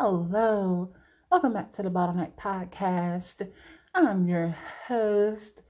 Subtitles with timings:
[0.00, 0.90] Hello,
[1.30, 3.46] welcome back to the Bottleneck Podcast.
[3.94, 4.56] I'm your
[4.88, 5.60] host,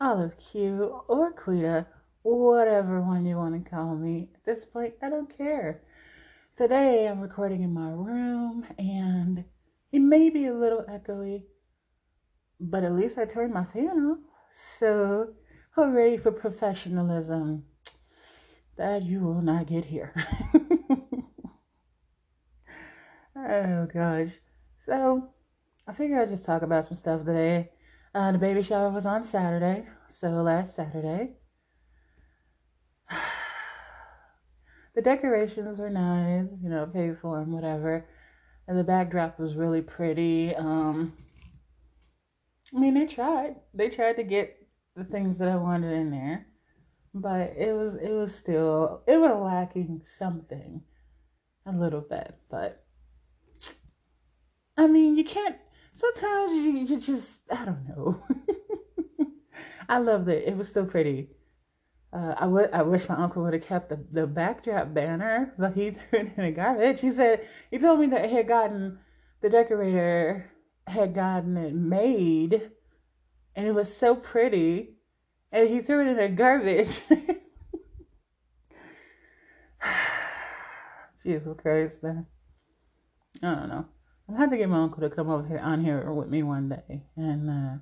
[0.00, 1.86] Olive Q or Quita,
[2.22, 4.28] whatever one you want to call me.
[4.34, 5.82] At this point, I don't care.
[6.56, 9.44] Today, I'm recording in my room and
[9.90, 11.42] it may be a little echoey,
[12.60, 14.18] but at least I turned my fan off.
[14.78, 15.34] So,
[15.72, 17.64] hooray for professionalism
[18.76, 20.14] that you will not get here.
[23.48, 24.30] oh gosh.
[24.84, 25.30] So
[25.86, 27.70] I figured I'd just talk about some stuff today.
[28.14, 31.30] Uh, the baby shower was on Saturday, so last Saturday.
[34.94, 38.04] the decorations were nice, you know, paid for and whatever.
[38.68, 40.54] And the backdrop was really pretty.
[40.54, 41.14] Um,
[42.74, 43.56] I mean, they tried.
[43.74, 44.56] They tried to get
[44.96, 46.46] the things that I wanted in there
[47.14, 50.82] but it was it was still it was lacking something
[51.66, 52.81] a little bit but
[54.76, 55.56] i mean you can't
[55.94, 58.22] sometimes you, you just i don't know
[59.88, 61.28] i loved it it was so pretty
[62.14, 65.72] uh, I, w- I wish my uncle would have kept the, the backdrop banner, but
[65.72, 67.00] he threw it in the garbage.
[67.00, 68.98] He said, he told me that he had gotten,
[69.40, 70.52] the decorator
[70.86, 72.70] had gotten it made,
[73.56, 74.96] and it was so pretty
[75.52, 76.98] and he threw it in the garbage.
[81.22, 82.26] Jesus Christ, man.
[83.42, 83.84] I don't know.
[84.28, 86.68] I had to get my uncle to come over here on here with me one
[86.68, 87.78] day, and uh,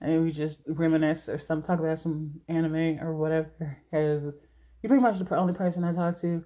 [0.00, 3.78] and we just reminisce or some talk about some anime or whatever.
[3.90, 4.34] Because
[4.82, 6.44] you're pretty much the only person I talk to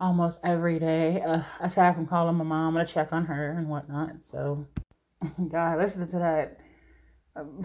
[0.00, 4.16] almost every day, uh, aside from calling my mom to check on her and whatnot.
[4.30, 4.66] So,
[5.50, 6.58] God, listen to that.
[7.36, 7.64] Um,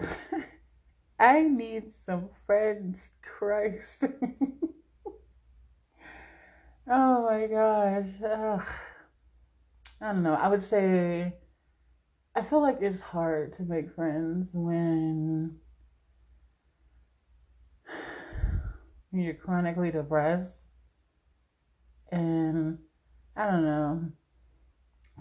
[1.18, 4.04] I need some friends, Christ.
[6.88, 8.08] oh my gosh.
[8.24, 8.62] Ugh.
[10.00, 10.34] I don't know.
[10.34, 11.32] I would say
[12.34, 15.56] I feel like it's hard to make friends when
[19.10, 20.52] you're chronically depressed.
[22.12, 22.78] And
[23.36, 24.04] I don't know.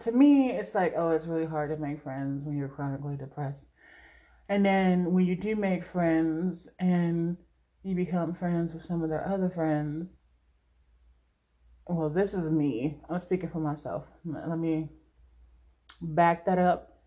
[0.04, 3.64] To me, it's like, oh, it's really hard to make friends when you're chronically depressed.
[4.50, 7.38] And then when you do make friends and
[7.84, 10.10] you become friends with some of their other friends,
[11.88, 12.98] well, this is me.
[13.10, 14.04] I'm speaking for myself.
[14.26, 14.90] Let me
[16.02, 17.02] back that up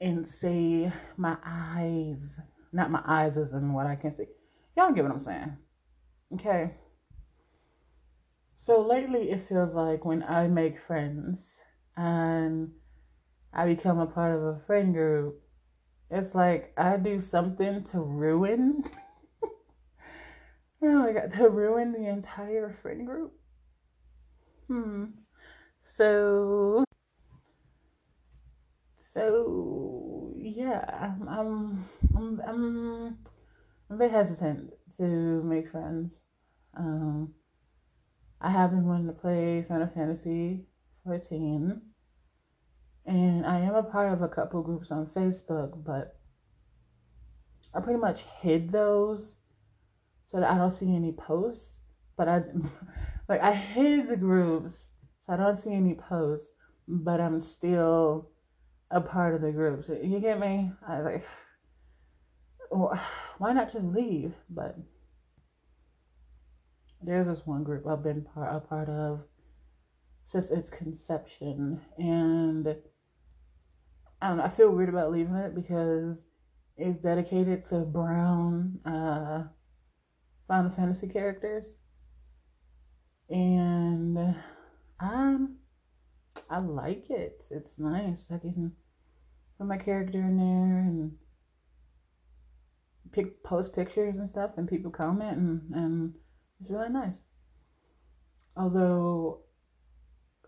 [0.00, 2.18] and say my eyes,
[2.72, 4.26] not my eyes as in what I can see.
[4.76, 5.56] Y'all get what I'm saying.
[6.34, 6.70] Okay.
[8.58, 11.40] So lately it feels like when I make friends
[11.96, 12.70] and
[13.52, 15.40] I become a part of a friend group,
[16.10, 18.84] it's like I do something to ruin.
[20.82, 23.32] oh my god, to ruin the entire friend group.
[24.70, 25.06] Hmm.
[25.96, 26.84] So,
[29.12, 31.86] so yeah, I'm, I'm,
[32.16, 32.40] I'm,
[33.90, 36.12] I'm very hesitant to make friends.
[36.76, 37.34] Um,
[38.40, 40.60] I have been wanting to play Final Fantasy
[41.04, 41.80] 14
[43.06, 46.16] and I am a part of a couple groups on Facebook, but
[47.74, 49.34] I pretty much hid those
[50.30, 51.74] so that I don't see any posts.
[52.16, 52.42] But I
[53.30, 54.86] like I hid the groups
[55.20, 56.48] so I don't see any posts,
[56.88, 58.28] but I'm still
[58.90, 59.88] a part of the groups.
[59.88, 60.72] You get me?
[60.86, 61.24] I like
[63.38, 64.34] why not just leave?
[64.50, 64.76] But
[67.00, 69.20] there's this one group I've been part a part of
[70.26, 72.76] since its conception and
[74.20, 76.16] I don't know, I feel weird about leaving it because
[76.76, 79.44] it's dedicated to brown uh,
[80.46, 81.64] Final Fantasy characters.
[83.30, 84.36] And
[85.00, 85.56] um
[86.48, 87.44] I like it.
[87.50, 88.26] It's nice.
[88.30, 88.72] I can
[89.58, 91.12] put my character in there and
[93.12, 96.14] pick post pictures and stuff and people comment and, and
[96.60, 97.14] it's really nice.
[98.56, 99.40] Although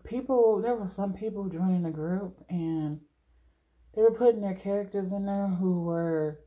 [0.03, 2.99] people there were some people joining the group and
[3.95, 6.39] they were putting their characters in there who were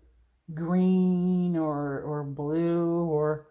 [0.55, 3.47] green or or blue or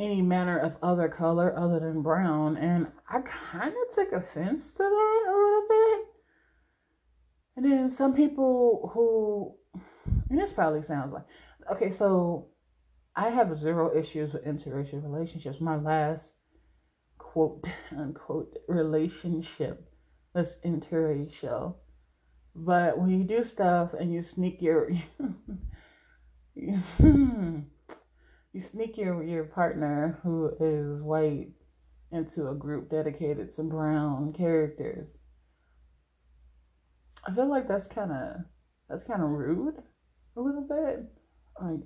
[0.00, 4.78] any manner of other color other than brown and I kind of took offense to
[4.78, 6.06] that a little bit.
[7.56, 9.54] And then some people who
[10.28, 11.24] and this probably sounds like
[11.72, 12.48] okay, so
[13.16, 15.60] I have zero issues with interracial relationships.
[15.60, 16.24] My last
[17.18, 17.66] quote
[17.96, 19.90] unquote relationship
[20.34, 21.74] was interracial.
[22.54, 24.90] But when you do stuff and you sneak your
[26.56, 27.60] hmm,
[28.52, 31.48] you sneak your your partner who is white
[32.12, 35.18] into a group dedicated to brown characters,
[37.26, 38.36] I feel like that's kind of
[38.88, 39.76] that's kind of rude,
[40.36, 41.04] a little bit.
[41.60, 41.80] Like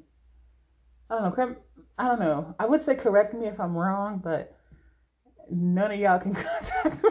[1.11, 1.56] I don't know.
[1.99, 2.55] I don't know.
[2.58, 4.56] I would say correct me if I'm wrong, but
[5.50, 7.11] none of y'all can contact me.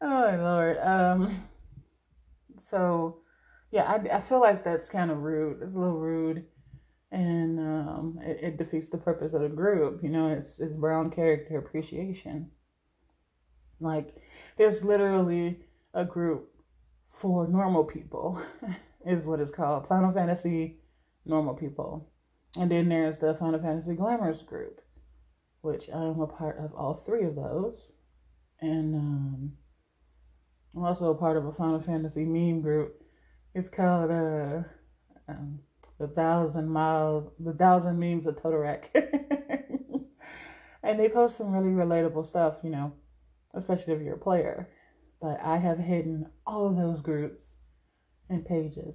[0.00, 0.78] oh my Lord.
[0.78, 1.44] Um.
[2.70, 3.18] So,
[3.70, 5.60] yeah, I I feel like that's kind of rude.
[5.62, 6.46] It's a little rude,
[7.14, 10.02] and um, it, it defeats the purpose of the group.
[10.02, 12.50] You know, it's it's brown character appreciation.
[13.78, 14.16] Like,
[14.58, 15.60] there's literally
[15.94, 16.50] a group
[17.20, 18.42] for normal people,
[19.06, 19.86] is what it's called.
[19.86, 20.80] Final Fantasy
[21.24, 22.10] normal people.
[22.58, 24.80] And then there's the Final Fantasy Glamorous group,
[25.60, 27.78] which I'm a part of all three of those.
[28.60, 29.52] And um,
[30.74, 33.02] I'm also a part of a Final Fantasy meme group.
[33.54, 34.62] It's called uh,
[35.28, 35.60] um,
[35.98, 38.94] the Thousand Miles, the Thousand Memes of Toto-Rak.
[40.82, 42.92] and they post some really relatable stuff, you know,
[43.54, 44.68] especially if you're a player.
[45.20, 47.40] But I have hidden all of those groups
[48.28, 48.94] and pages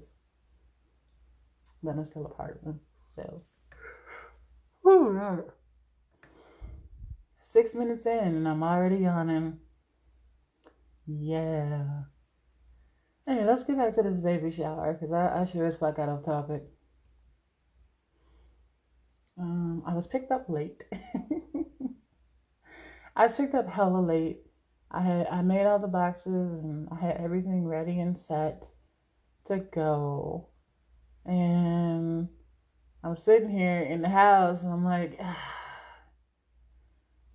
[1.83, 2.79] but I'm still a part of them.
[3.15, 3.43] So,
[4.81, 5.43] Whew,
[7.51, 9.57] six minutes in, and I'm already yawning.
[11.05, 11.85] Yeah.
[13.27, 16.09] Anyway, let's get back to this baby shower because I, I sure as fuck got
[16.09, 16.63] off topic.
[19.39, 20.83] Um, I was picked up late.
[23.15, 24.41] I was picked up hella late.
[24.91, 28.67] I had I made all the boxes and I had everything ready and set
[29.47, 30.47] to go.
[31.25, 32.27] And
[33.03, 35.11] I'm sitting here in the house and I'm like,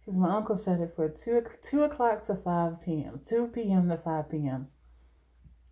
[0.00, 3.88] because my uncle said it for 2, 2 o'clock to 5 p.m., 2 p.m.
[3.88, 4.68] to 5 p.m.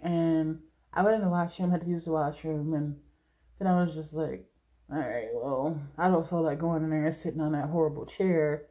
[0.00, 0.60] And
[0.94, 2.96] I went in the washroom, had to use the washroom, and
[3.58, 4.46] then I was just like,
[4.92, 8.04] all right, well, I don't feel like going in there and sitting on that horrible
[8.04, 8.66] chair.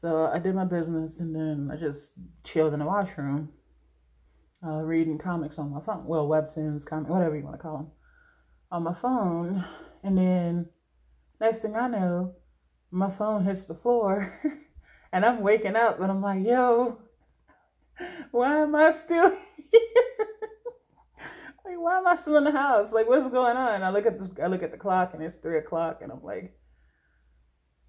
[0.00, 2.12] So I did my business and then I just
[2.44, 3.48] chilled in the washroom,
[4.64, 6.06] uh, reading comics on my phone.
[6.06, 7.86] Well, webtoons, comic, whatever you want to call them
[8.70, 9.64] on my phone.
[10.04, 10.66] And then
[11.40, 12.36] next thing I know,
[12.92, 14.40] my phone hits the floor
[15.12, 16.98] and I'm waking up and I'm like, yo,
[18.30, 19.30] why am I still
[19.72, 20.37] here?
[21.68, 22.92] Like, why am I still in the house?
[22.92, 23.82] Like, what's going on?
[23.82, 26.22] I look at this, I look at the clock and it's three o'clock and I'm
[26.22, 26.54] like,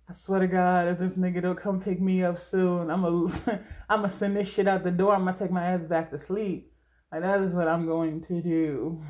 [0.09, 3.65] I swear to God, if this nigga don't come pick me up soon, I'm gonna,
[3.89, 5.13] I'm gonna send this shit out the door.
[5.13, 6.71] I'm gonna take my ass back to sleep.
[7.11, 9.01] Like, that is what I'm going to do.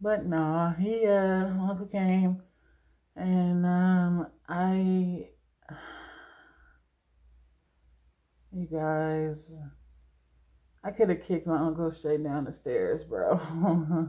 [0.00, 2.42] But no, he uh Uncle came
[3.14, 5.28] and um I
[8.52, 9.50] you guys
[10.86, 13.34] I could have kicked my uncle straight down the stairs, bro.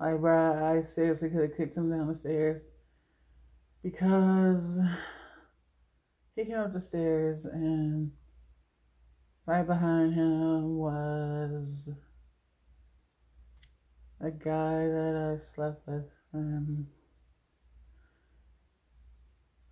[0.00, 2.60] like bro, I seriously could have kicked him down the stairs
[3.84, 4.64] because
[6.34, 8.10] he came up the stairs and
[9.46, 11.68] right behind him was
[14.20, 16.10] a guy that I slept with.
[16.34, 16.88] Um,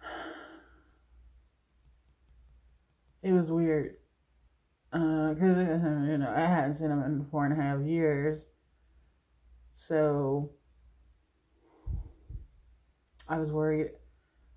[3.25, 3.98] it was weird
[6.69, 8.43] hadn't seen him in four and a half years,
[9.89, 10.51] so
[13.29, 13.89] I was worried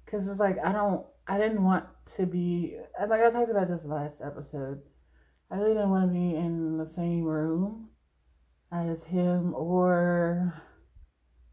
[0.03, 1.85] because it's like I don't I didn't want
[2.17, 4.81] to be like I talked about this last episode.
[5.49, 7.89] I really didn't want to be in the same room
[8.71, 10.53] as him or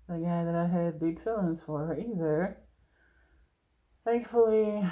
[0.08, 2.58] the guy that I had deep feelings for either.
[4.04, 4.88] Thankfully,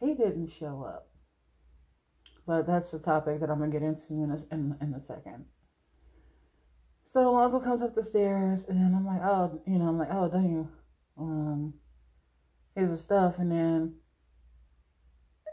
[0.00, 1.09] he didn't show up.
[2.50, 5.44] But that's the topic that I'm gonna get into in a, in, in a second.
[7.06, 10.08] So my uncle comes up the stairs, and I'm like, oh, you know, I'm like,
[10.10, 10.68] oh, dang,
[11.16, 11.74] um,
[12.74, 13.94] here's the stuff, and then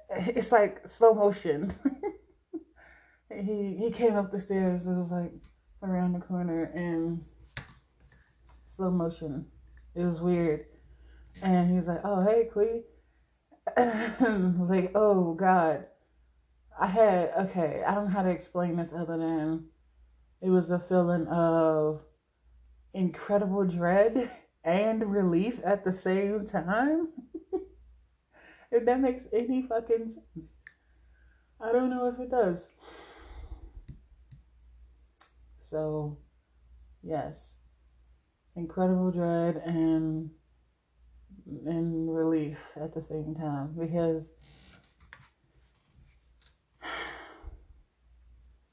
[0.09, 1.71] it's like slow motion.
[3.31, 4.87] he he came up the stairs.
[4.87, 5.33] It was like
[5.83, 7.23] around the corner in
[8.69, 9.45] slow motion.
[9.93, 10.65] It was weird.
[11.43, 12.81] And he's like, oh, hey, Quee.
[14.67, 15.85] like, oh, God.
[16.79, 19.65] I had, okay, I don't know how to explain this other than
[20.41, 22.01] it was a feeling of
[22.93, 24.29] incredible dread
[24.63, 27.09] and relief at the same time.
[28.71, 30.49] if that makes any fucking sense.
[31.59, 32.67] I don't know if it does.
[35.69, 36.17] So,
[37.01, 37.53] yes,
[38.55, 40.29] incredible dread and
[41.65, 44.23] and relief at the same time because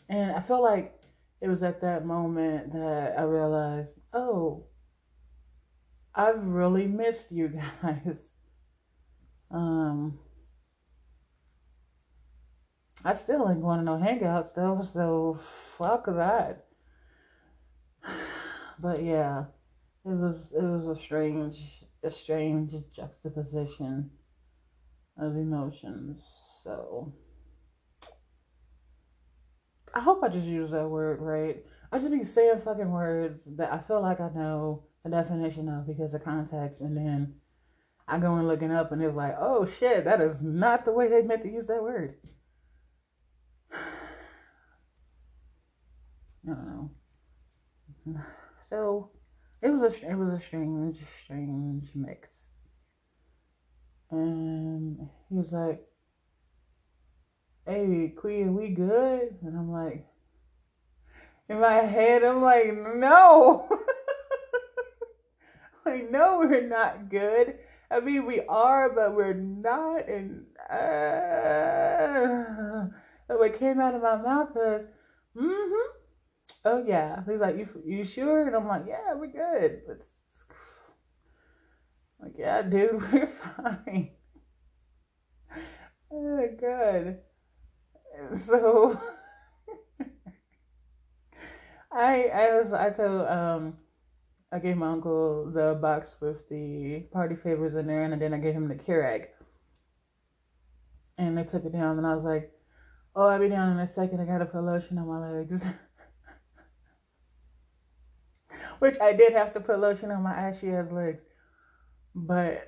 [0.09, 0.99] and I feel like
[1.41, 4.65] it was at that moment that I realized, oh,
[6.15, 7.49] I've really missed you
[7.83, 8.19] guys.
[9.51, 10.19] Um,
[13.05, 15.39] I still ain't going to no hangouts though, so
[15.79, 16.67] fuck that.
[18.77, 19.45] But yeah,
[20.05, 21.63] it was it was a strange
[22.03, 24.11] a strange juxtaposition
[25.17, 26.21] of emotions.
[26.65, 27.13] So
[29.95, 31.65] I hope I just use that word right.
[31.93, 35.87] I just be saying fucking words that I feel like I know the definition of
[35.87, 37.35] because of context, and then
[38.09, 41.09] I go and looking up, and it's like, oh shit, that is not the way
[41.09, 42.17] they meant to use that word.
[43.73, 43.79] I
[46.47, 46.91] don't know.
[48.71, 49.11] So
[49.61, 52.29] it was a it was a strange strange mix.
[54.11, 55.85] And he was like,
[57.66, 60.06] "Hey, Queen, we good?" And I'm like,
[61.49, 62.66] in my head, I'm like,
[62.97, 63.68] "No."
[65.87, 67.59] like, no, we're not good.
[67.90, 70.09] I mean, we are, but we're not.
[70.09, 70.75] And uh,
[73.28, 74.83] what came out of my mouth was,
[75.37, 75.90] mm-hmm.
[76.64, 77.23] Oh yeah.
[77.28, 78.47] He's like, you you sure?
[78.47, 79.80] And I'm like, yeah, we're good.
[79.88, 80.02] It's,
[82.21, 84.11] like, yeah, dude, we're fine.
[86.12, 87.18] oh, good.
[88.37, 88.97] so
[91.90, 93.75] I I was I told um
[94.52, 98.38] I gave my uncle the box with the party favors in there, and then I
[98.38, 99.26] gave him the Keurig.
[101.18, 102.44] And they took it down, and I was like,
[103.16, 104.21] "Oh, I'll be down in a second.
[104.21, 105.64] I gotta put lotion on my legs."
[108.78, 111.23] Which I did have to put lotion on my ashy ass legs,
[112.14, 112.66] but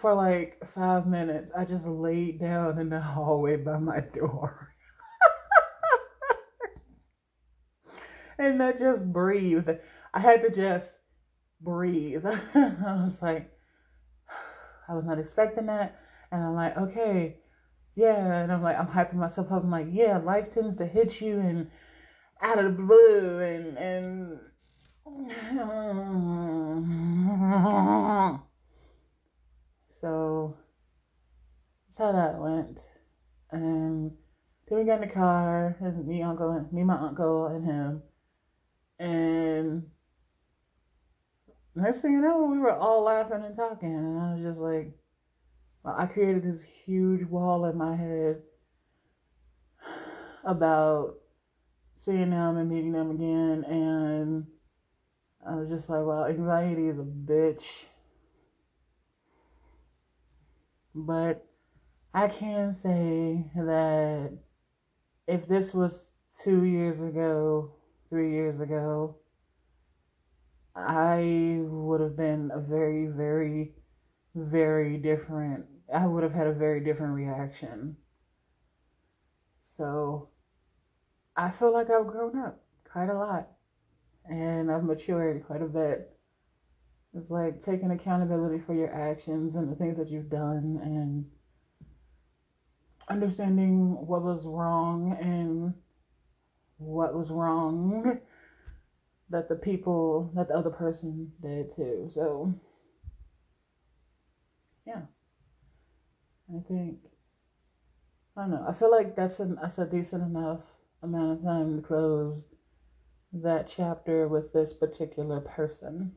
[0.00, 4.72] for like five minutes, I just laid down in the hallway by my door.
[8.38, 9.70] and I just breathed.
[10.12, 10.86] I had to just
[11.60, 12.24] breathe.
[12.26, 13.50] I was like,
[14.88, 16.00] I was not expecting that.
[16.32, 17.36] And I'm like, okay,
[17.94, 18.42] yeah.
[18.42, 19.62] And I'm like, I'm hyping myself up.
[19.62, 21.70] I'm like, yeah, life tends to hit you and
[22.42, 24.38] out of the blue and, and,
[30.06, 30.56] so
[31.88, 32.78] that's how that went.
[33.50, 34.12] And
[34.68, 38.02] then we got in the car, me, uncle, me, my uncle, and him.
[39.00, 39.82] And
[41.74, 44.92] next thing you know, we were all laughing and talking, and I was just like,
[45.84, 48.42] I created this huge wall in my head
[50.44, 51.14] about
[51.96, 54.46] seeing them and meeting them again, and
[55.44, 57.86] I was just like, well, anxiety is a bitch.
[60.98, 61.46] But
[62.14, 64.32] I can say that
[65.26, 66.08] if this was
[66.42, 67.72] two years ago,
[68.08, 69.16] three years ago,
[70.74, 73.74] I would have been a very, very,
[74.34, 75.66] very different.
[75.94, 77.98] I would have had a very different reaction.
[79.76, 80.30] So
[81.36, 83.48] I feel like I've grown up quite a lot
[84.24, 86.15] and I've matured quite a bit.
[87.16, 91.24] It's like taking accountability for your actions and the things that you've done and
[93.08, 95.72] understanding what was wrong and
[96.76, 98.20] what was wrong
[99.30, 102.10] that the people that the other person did too.
[102.12, 102.54] So
[104.86, 105.02] yeah.
[106.54, 106.98] I think
[108.36, 108.66] I don't know.
[108.68, 110.60] I feel like that's an that's a decent enough
[111.02, 112.42] amount of time to close
[113.32, 116.12] that chapter with this particular person.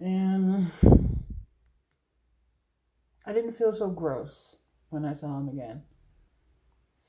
[0.00, 0.70] And
[3.24, 4.56] I didn't feel so gross
[4.90, 5.82] when I saw him again.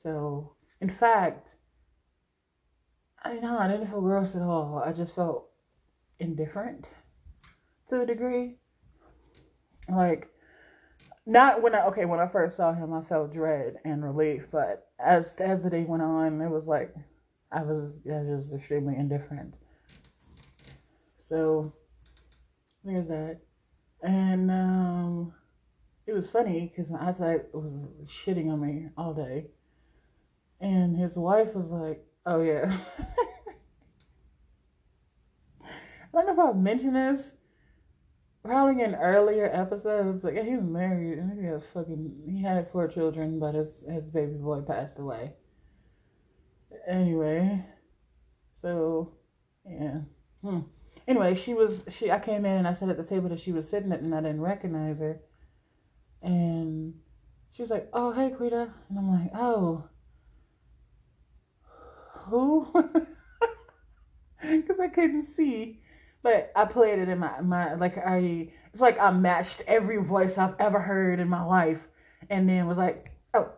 [0.02, 1.56] So, in fact,
[3.22, 4.82] I know I didn't feel gross at all.
[4.84, 5.48] I just felt
[6.18, 6.88] indifferent
[7.88, 8.56] to a degree.
[9.88, 10.28] Like,
[11.26, 14.88] not when I okay when I first saw him, I felt dread and relief, but
[14.98, 16.94] as as the day went on, it was like
[17.52, 19.54] I was I was extremely indifferent.
[21.28, 21.74] So
[22.84, 23.40] there's that,
[24.02, 25.34] and um,
[26.06, 29.46] it was funny because my eyesight was shitting on me all day,
[30.60, 32.78] and his wife was like, "Oh yeah."
[36.14, 37.32] I don't know if I've mentioned this,
[38.44, 42.88] probably in earlier episodes, but yeah, he's married and he has fucking he had four
[42.88, 45.34] children, but his his baby boy passed away.
[46.88, 47.64] Anyway,
[48.62, 49.12] so
[49.68, 49.98] yeah.
[50.42, 50.60] Hmm.
[51.08, 52.10] Anyway, she was she.
[52.10, 54.14] I came in and I sat at the table that she was sitting at, and
[54.14, 55.20] I didn't recognize her.
[56.22, 57.00] And
[57.52, 59.84] she was like, "Oh, hey, Quita," and I'm like, "Oh,
[62.26, 62.68] who?"
[64.40, 65.80] Because I couldn't see,
[66.22, 68.50] but I played it in my my like I.
[68.72, 71.80] It's like I matched every voice I've ever heard in my life,
[72.30, 73.50] and then was like, "Oh,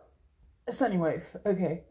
[0.69, 1.23] Sunny wife.
[1.45, 1.83] Okay.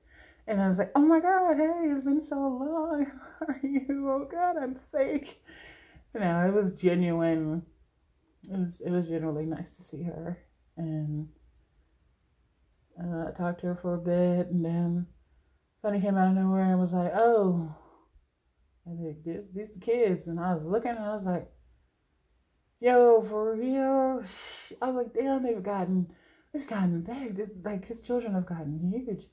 [0.50, 3.06] And I was like, oh my God, hey, it's been so long.
[3.38, 4.10] How are you?
[4.10, 5.40] Oh God, I'm fake.
[6.12, 7.62] You know, it was genuine.
[8.42, 10.38] It was it was generally nice to see her.
[10.76, 11.28] And
[13.00, 15.06] uh, I talked to her for a bit and then
[15.82, 17.72] Sunny came out of nowhere and was like, oh,
[18.86, 20.26] like, this, these kids.
[20.26, 21.48] And I was looking and I was like,
[22.80, 24.24] yo, for real?
[24.82, 26.12] I was like, damn, they've gotten,
[26.52, 27.36] it's gotten big.
[27.36, 29.26] This, like, his children have gotten huge.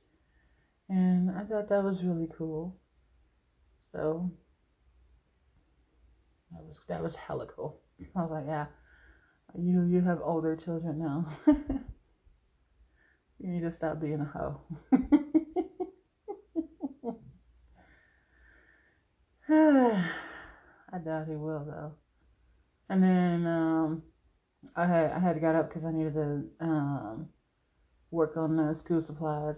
[0.89, 2.77] And I thought that was really cool.
[3.91, 4.31] So,
[6.51, 7.81] that was, that was hella cool.
[8.15, 8.67] I was like, yeah,
[9.57, 11.25] you, you have older children now.
[13.39, 14.61] you need to stop being a hoe.
[19.49, 21.93] I doubt he will though.
[22.89, 24.03] And then um,
[24.75, 27.29] I had I had got up because I needed to um,
[28.11, 29.55] work on the school supplies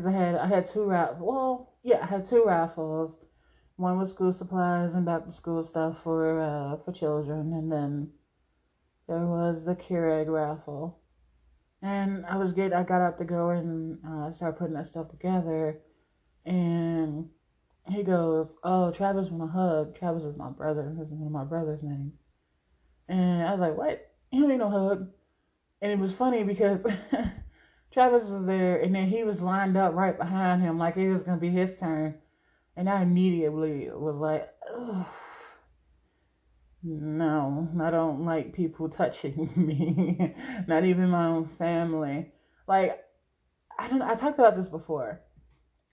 [0.00, 1.18] because I had I had two raffles.
[1.20, 3.14] Well, yeah, I had two raffles.
[3.76, 8.10] One was school supplies and back to school stuff for uh, for children, and then
[9.08, 11.00] there was the Keurig raffle.
[11.82, 12.72] And I was good.
[12.72, 15.80] I got up to go and uh, start putting that stuff together,
[16.44, 17.28] and
[17.88, 20.94] he goes, "Oh, Travis want a hug." Travis is my brother.
[20.96, 22.12] This is one of my brother's names.
[23.08, 24.10] And I was like, "What?
[24.30, 25.10] You don't need no hug."
[25.82, 26.80] And it was funny because
[27.92, 31.22] Travis was there, and then he was lined up right behind him, like it was
[31.22, 32.18] gonna be his turn.
[32.76, 35.06] And I immediately was like, Ugh.
[36.82, 40.34] "No, I don't like people touching me.
[40.66, 42.32] Not even my own family.
[42.66, 43.04] Like,
[43.78, 44.02] I don't.
[44.02, 45.20] I talked about this before.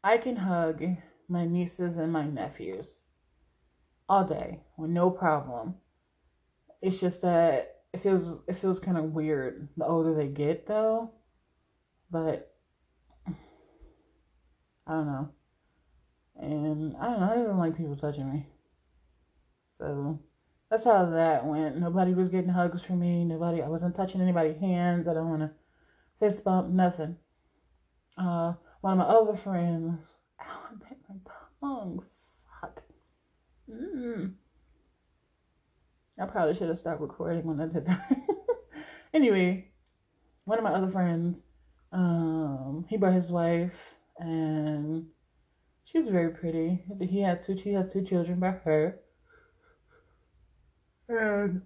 [0.04, 0.84] I can hug."
[1.28, 2.88] my nieces and my nephews
[4.08, 5.76] all day with no problem.
[6.82, 11.12] It's just that it feels it feels kind of weird the older they get though.
[12.10, 12.54] But
[14.86, 15.30] I don't know.
[16.40, 18.46] And I don't know, I don't like people touching me.
[19.78, 20.20] So
[20.70, 21.78] that's how that went.
[21.78, 23.24] Nobody was getting hugs from me.
[23.24, 25.08] Nobody I wasn't touching anybody's hands.
[25.08, 25.54] I don't wanna
[26.20, 27.18] fist bump, nothing.
[28.18, 30.00] Uh one of my other friends
[30.42, 31.16] Ow, I bit my
[31.62, 32.04] tongue.
[32.62, 32.84] Fuck.
[33.70, 34.34] Mm.
[36.20, 38.12] I probably should have stopped recording when I did that.
[39.14, 39.70] anyway,
[40.46, 41.38] one of my other friends,
[41.92, 43.74] um, he brought his wife,
[44.20, 45.08] and
[45.86, 46.84] she was very pretty.
[47.02, 47.60] He had two.
[47.62, 49.00] She has two children by her,
[51.10, 51.62] and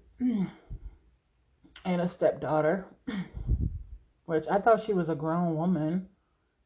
[1.86, 2.86] and a stepdaughter,
[4.26, 6.08] which I thought she was a grown woman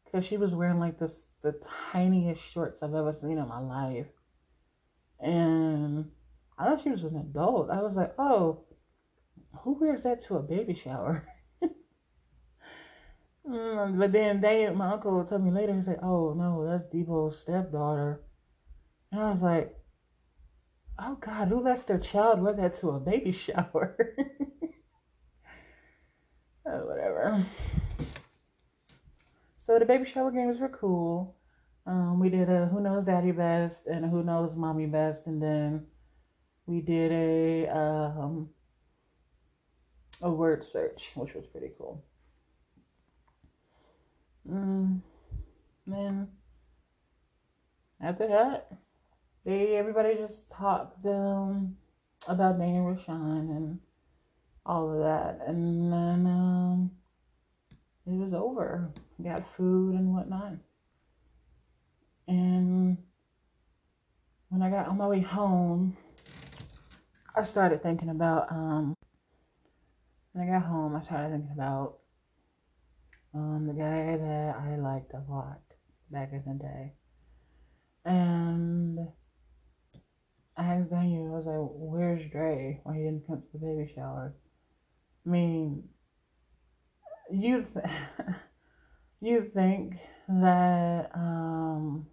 [0.03, 1.55] because she was wearing like this the
[1.91, 4.07] tiniest shorts I've ever seen in my life.
[5.19, 6.11] And
[6.57, 7.69] I thought she was an adult.
[7.69, 8.65] I was like, oh,
[9.59, 11.27] who wears that to a baby shower?
[13.47, 17.39] mm, but then they, my uncle told me later, he said, oh, no, that's Debo's
[17.39, 18.21] stepdaughter.
[19.11, 19.75] And I was like,
[20.99, 23.97] oh, God, who lets their child wear that to a baby shower?
[26.65, 27.45] oh, whatever.
[29.65, 31.35] So the baby shower games were cool.
[31.87, 35.85] Um, we did a Who Knows Daddy Best and Who Knows Mommy Best, and then
[36.65, 38.49] we did a um,
[40.21, 42.03] a word search, which was pretty cool.
[44.49, 45.01] Mm,
[45.87, 46.27] then
[48.01, 48.71] after that,
[49.43, 51.77] they everybody just talked um,
[52.27, 53.79] about Daniel Rashawn and
[54.65, 56.91] all of that, and then um,
[58.05, 58.91] it was over.
[59.23, 60.53] Got food and whatnot.
[62.27, 62.97] And
[64.49, 65.95] when I got on my way home,
[67.35, 68.95] I started thinking about um
[70.33, 71.97] when I got home I started thinking about
[73.35, 75.59] um the guy that I liked a lot
[76.09, 76.93] back in the day.
[78.05, 78.99] And
[80.57, 82.79] I asked Daniel, I was like, where's Dre?
[82.83, 84.33] Why he didn't come to the baby shower?
[85.25, 85.83] I mean,
[87.29, 87.85] you th-
[89.21, 89.95] you think
[90.29, 92.07] that um,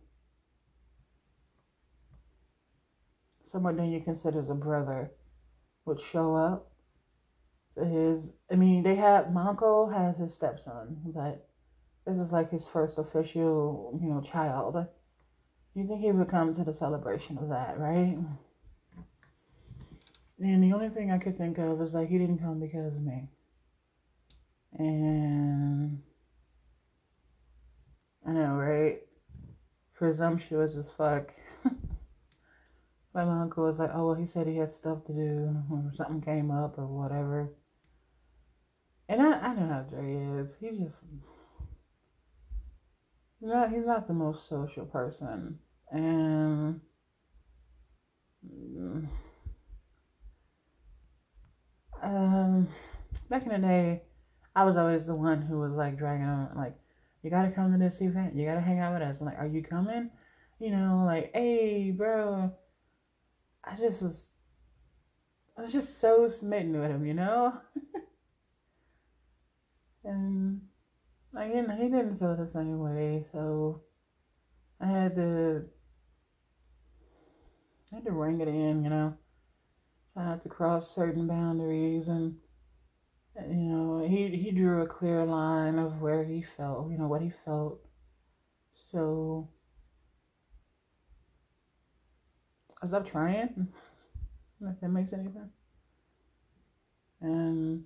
[3.52, 5.12] someone that you consider as a brother
[5.84, 6.71] would show up
[7.76, 11.46] his I mean they have my uncle has his stepson, but
[12.06, 14.86] this is like his first official, you know, child.
[15.74, 18.18] You think he would come to the celebration of that, right?
[20.38, 23.00] And the only thing I could think of is like he didn't come because of
[23.00, 23.28] me.
[24.78, 26.02] And
[28.26, 29.00] I know, right?
[29.94, 31.28] Presumptuous as fuck.
[31.62, 31.72] But
[33.26, 36.20] my uncle was like, oh, well, he said he had stuff to do, or something
[36.20, 37.50] came up, or whatever.
[39.12, 40.56] And I, I know how Dre is.
[40.58, 40.96] He just,
[43.42, 45.58] not he's not the most social person,
[45.90, 46.80] and
[52.02, 52.68] um,
[53.28, 54.00] back in the day,
[54.56, 56.74] I was always the one who was like dragging him, like,
[57.22, 59.18] you gotta come to this event, you gotta hang out with us.
[59.20, 60.08] I'm like, are you coming?
[60.58, 62.50] You know, like, hey, bro.
[63.62, 64.30] I just was,
[65.58, 67.58] I was just so smitten with him, you know.
[70.04, 70.60] and
[71.34, 73.82] didn't, he didn't feel the same way, so
[74.80, 75.62] I had to,
[77.92, 79.16] I had to ring it in, you know.
[80.16, 82.36] I had to cross certain boundaries and
[83.36, 87.22] you know, he he drew a clear line of where he felt, you know, what
[87.22, 87.80] he felt.
[88.90, 89.48] So
[92.82, 93.68] I stopped trying.
[94.64, 95.50] If that makes any sense.
[97.20, 97.82] And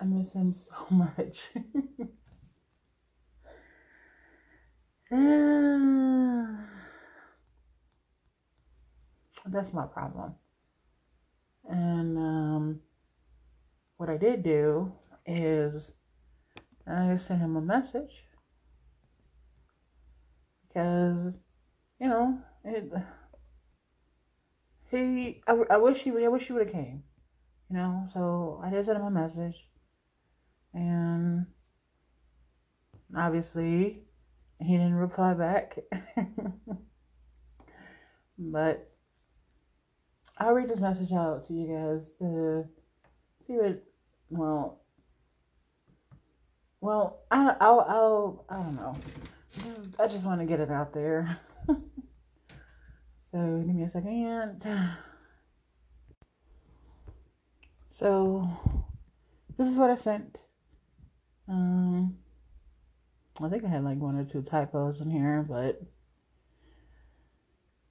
[0.00, 1.50] I miss him so much.
[9.46, 10.34] That's my problem.
[11.68, 12.80] And um,
[13.96, 14.92] what I did do
[15.26, 15.92] is
[16.86, 18.24] I sent him a message
[20.68, 21.34] because,
[22.00, 22.90] you know, it,
[24.90, 27.02] he, I, I wish he, I wish he would have came,
[27.68, 28.06] you know.
[28.12, 29.68] So I did send him a message,
[30.74, 31.46] and
[33.16, 34.02] obviously
[34.60, 35.78] he didn't reply back.
[38.38, 38.90] but
[40.38, 42.64] I'll read this message out to you guys to
[43.46, 43.82] see what.
[44.30, 44.80] Well,
[46.80, 48.96] well, I, I'll, I'll, I don't know.
[49.98, 51.38] I just want to get it out there.
[51.68, 51.78] so
[53.32, 54.62] give me a second.
[57.92, 58.48] So
[59.58, 60.38] this is what I sent.
[61.50, 62.16] Um,
[63.42, 65.82] I think I had like one or two typos in here, but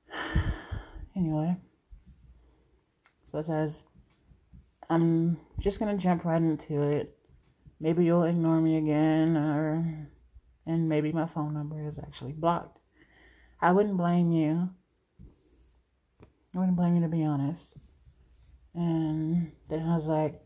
[1.16, 1.58] anyway.
[3.32, 3.84] So it says,
[4.90, 7.18] I'm just gonna jump right into it.
[7.82, 10.08] Maybe you'll ignore me again, or
[10.66, 12.80] and maybe my phone number is actually blocked.
[13.62, 14.70] I wouldn't blame you.
[16.56, 17.74] I wouldn't blame you to be honest.
[18.74, 20.42] And then I was like,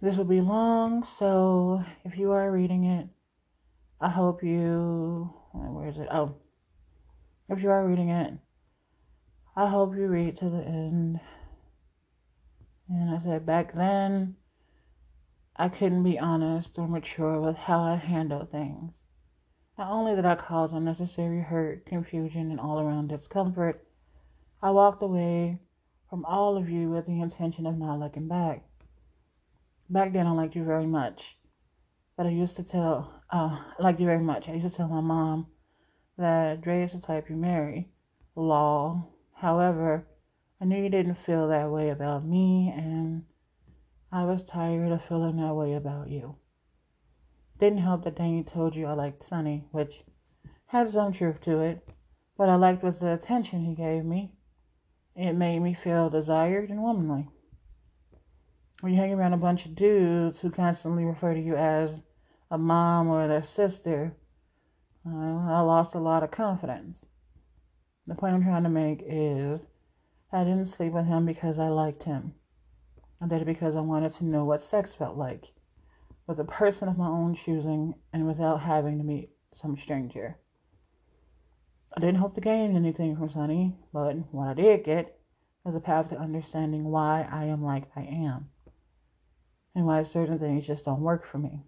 [0.00, 3.08] this will be long, so if you are reading it,
[4.00, 5.30] I hope you.
[5.52, 6.08] Where is it?
[6.10, 6.36] Oh,
[7.48, 8.32] if you are reading it,
[9.56, 11.20] I hope you read to the end.
[12.88, 14.36] And I said, back then,
[15.56, 18.94] I couldn't be honest or mature with how I handled things.
[19.76, 23.86] Not only did I cause unnecessary hurt, confusion, and all around discomfort,
[24.62, 25.58] I walked away
[26.08, 28.64] from all of you with the intention of not looking back.
[29.90, 31.36] Back then, I liked you very much.
[32.16, 34.48] But I used to tell, uh, I liked you very much.
[34.48, 35.48] I used to tell my mom
[36.16, 37.90] that Dre is the type you marry.
[38.36, 39.08] Law.
[39.34, 40.06] However,
[40.60, 43.24] I knew you didn't feel that way about me, and
[44.12, 46.36] I was tired of feeling that way about you.
[47.58, 50.04] Didn't help that Danny told you I liked Sonny, which
[50.66, 51.88] had some truth to it.
[52.36, 54.34] What I liked was the attention he gave me.
[55.16, 57.28] It made me feel desired and womanly.
[58.80, 62.00] When you hang around a bunch of dudes who constantly refer to you as
[62.50, 64.16] a mom or their sister,
[65.06, 67.04] uh, I lost a lot of confidence.
[68.06, 69.60] The point I'm trying to make is
[70.32, 72.32] I didn't sleep with him because I liked him.
[73.20, 75.52] I did it because I wanted to know what sex felt like
[76.26, 80.38] with a person of my own choosing and without having to meet some stranger.
[81.94, 85.20] I didn't hope to gain anything from Sonny, but what I did get
[85.64, 88.48] was a path to understanding why I am like I am
[89.74, 91.62] and why certain things just don't work for me.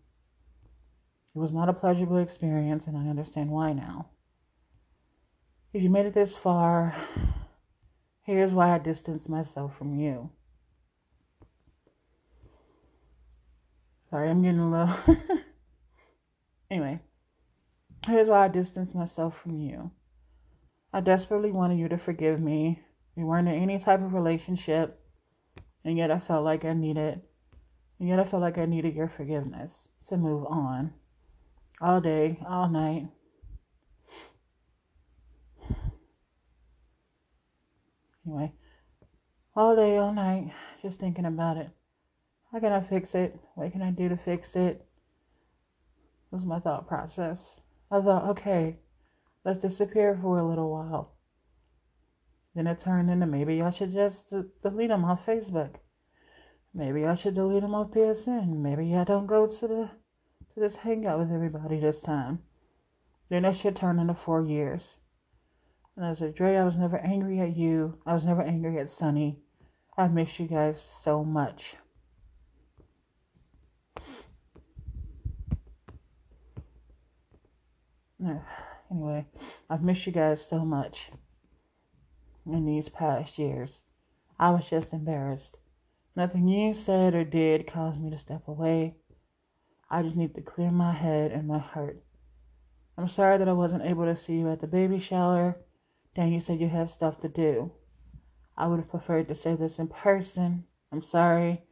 [1.34, 4.10] It was not a pleasurable experience, and I understand why now.
[5.72, 6.94] If you made it this far,
[8.24, 10.30] Here's why I distance myself from you.
[14.10, 15.16] Sorry, I'm getting a little.
[16.70, 17.00] anyway,
[18.06, 19.90] here's why I distance myself from you.
[20.92, 22.80] I desperately wanted you to forgive me.
[23.16, 25.00] We weren't in any type of relationship,
[25.84, 27.22] and yet I felt like I needed,
[28.02, 30.92] and yet I felt like I needed your forgiveness to move on.
[31.80, 33.06] All day, all night,
[38.26, 38.52] Anyway,
[39.54, 41.70] all day, all night, just thinking about it.
[42.50, 43.38] How can I fix it?
[43.54, 44.84] What can I do to fix it?
[46.32, 47.60] Was my thought process.
[47.88, 48.78] I thought, okay,
[49.44, 51.14] let's disappear for a little while.
[52.56, 55.76] Then it turned into maybe I should just delete them off Facebook.
[56.74, 58.56] Maybe I should delete them off PSN.
[58.56, 59.90] Maybe I don't go to the
[60.54, 62.40] to just hang out with everybody this time.
[63.28, 64.96] Then that shit turned into four years.
[65.96, 67.98] And I said, Dre, I was never angry at you.
[68.06, 69.38] I was never angry at Sunny.
[69.96, 71.76] I miss you guys so much.
[78.90, 79.24] Anyway,
[79.70, 81.12] I've missed you guys so much
[82.44, 83.80] in these past years.
[84.38, 85.56] I was just embarrassed.
[86.14, 88.94] Nothing you said or did caused me to step away.
[89.90, 92.02] I just need to clear my head and my heart.
[92.98, 95.56] I'm sorry that I wasn't able to see you at the baby shower.
[96.14, 97.72] Dan, you said you had stuff to do.
[98.56, 100.64] I would have preferred to say this in person.
[100.92, 101.62] I'm sorry,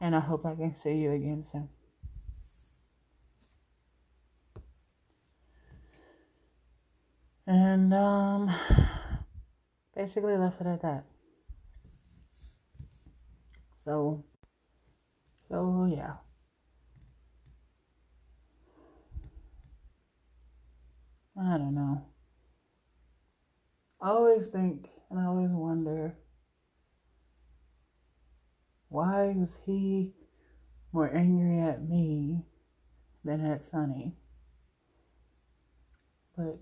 [0.00, 1.68] and I hope I can see you again soon.
[7.46, 8.54] And um
[9.96, 11.04] basically left it at that.
[13.88, 14.22] So
[15.48, 16.16] so yeah.
[21.40, 22.04] I don't know.
[24.02, 26.14] I always think and I always wonder
[28.90, 30.12] why was he
[30.92, 32.42] more angry at me
[33.24, 34.12] than at Sonny?
[36.36, 36.58] But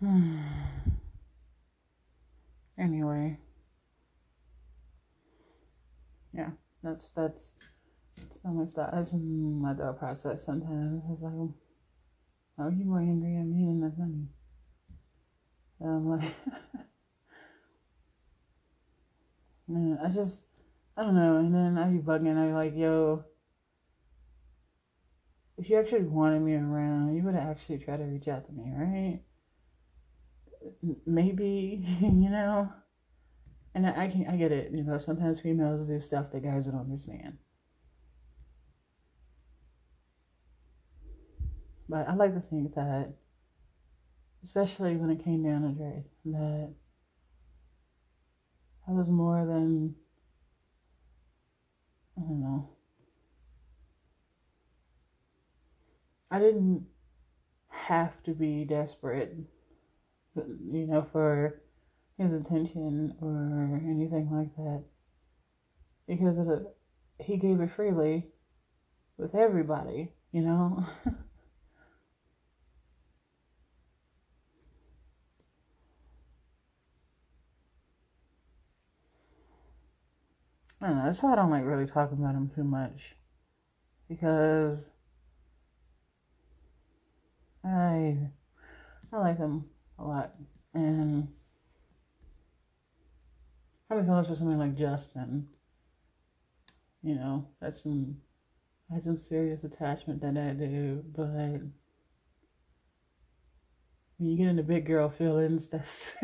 [2.78, 3.36] anyway,
[6.32, 6.50] yeah,
[6.84, 7.52] that's that's
[8.42, 11.02] so much that that's my thought process sometimes.
[11.10, 11.32] It's like,
[12.58, 14.28] oh, you more angry at me than at money.
[15.80, 16.34] And I'm like,
[20.04, 20.42] I just,
[20.96, 21.36] I don't know.
[21.38, 22.36] And then I be bugging.
[22.36, 23.24] I be like, yo,
[25.56, 28.72] if you actually wanted me around, you would actually tried to reach out to me,
[28.74, 29.22] right?
[31.06, 32.70] Maybe, you know.
[33.74, 34.72] And I, I can, I get it.
[34.72, 37.38] You know, sometimes females do stuff that guys don't understand.
[41.88, 43.14] But I like to think that,
[44.44, 46.74] especially when it came down to Dre, that
[48.86, 49.94] I was more than,
[52.16, 52.68] I don't know.
[56.30, 56.84] I didn't
[57.68, 59.34] have to be desperate,
[60.46, 61.60] you know, for
[62.18, 64.82] his attention or anything like that.
[66.06, 66.72] Because the,
[67.20, 68.26] he gave it freely
[69.16, 70.84] with everybody, you know.
[80.80, 81.04] I don't know.
[81.06, 83.16] That's why I don't like really talking about him too much.
[84.08, 84.90] Because
[87.64, 88.16] I
[89.12, 89.64] I like him
[89.98, 90.34] a lot.
[90.74, 91.28] And
[93.90, 95.48] a feeling for something like Justin.
[97.02, 98.18] You know, that's some
[98.90, 101.72] I had some serious attachment that I do, but when
[104.18, 106.14] you get into big girl feelings, that's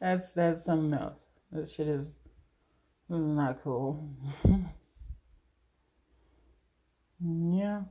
[0.00, 1.18] that's that's something else.
[1.52, 2.12] That shit is
[3.08, 4.08] not cool.
[7.20, 7.82] yeah,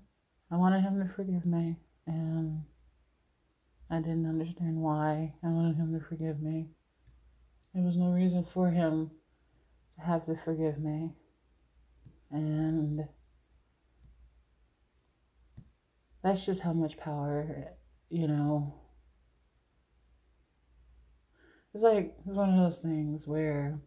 [0.49, 1.75] I wanted him to forgive me,
[2.07, 2.63] and
[3.91, 6.67] I didn't understand why I wanted him to forgive me.
[7.73, 9.09] There was no reason for him
[9.95, 11.11] to have to forgive me.
[12.29, 13.07] And
[16.23, 17.73] that's just how much power,
[18.09, 18.75] you know.
[21.73, 23.79] It's like, it's one of those things where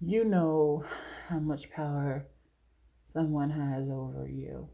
[0.00, 0.84] you know
[1.28, 2.26] how much power
[3.12, 4.68] someone has over you,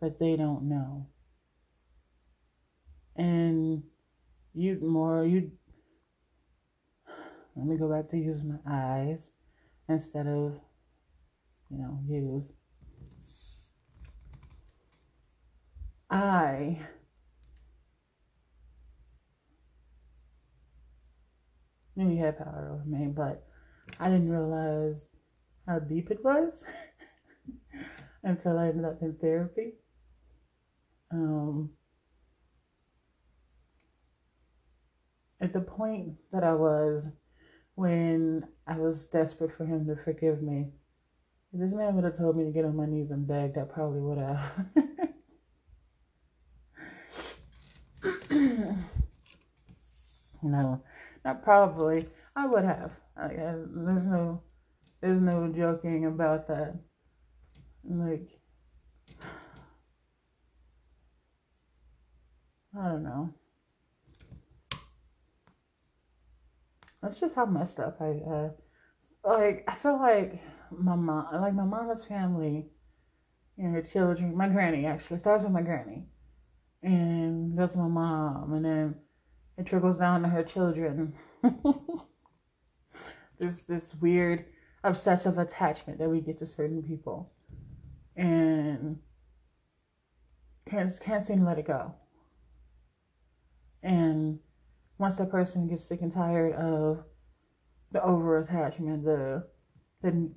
[0.00, 1.06] but they don't know.
[3.16, 3.82] And
[4.54, 5.52] you'd more, you'd
[7.56, 9.28] let me go back to use my eyes
[9.88, 10.58] instead of,
[11.70, 12.52] you know, use.
[16.10, 16.80] I
[21.94, 23.46] knew he had power over me, but
[23.98, 25.06] I didn't realize
[25.66, 26.64] how deep it was
[28.24, 29.74] until I ended up in therapy.
[31.12, 31.70] Um,
[35.40, 37.08] at the point that I was
[37.74, 40.66] when I was desperate for him to forgive me,
[41.52, 43.62] if this man would have told me to get on my knees and beg, I
[43.62, 44.42] probably would have.
[50.42, 50.82] no,
[51.24, 52.06] not probably.
[52.36, 52.92] I would have.
[53.16, 54.42] I, I, there's no,
[55.00, 56.74] there's no joking about that.
[57.84, 58.28] Like,
[62.78, 63.34] I don't know.
[67.02, 68.48] That's just how messed up I uh
[69.24, 72.66] like I feel like my mom like my mama's family
[73.58, 76.06] and her children my granny actually starts with my granny
[76.82, 78.94] and goes to my mom and then
[79.60, 81.12] it trickles down to her children.
[83.38, 84.46] this this weird
[84.84, 87.30] obsessive attachment that we get to certain people.
[88.16, 88.98] And
[90.68, 91.94] can't can't seem to let it go.
[93.82, 94.38] And
[95.00, 97.02] once that person gets sick and tired of
[97.90, 99.42] the over attachment, the
[100.02, 100.30] the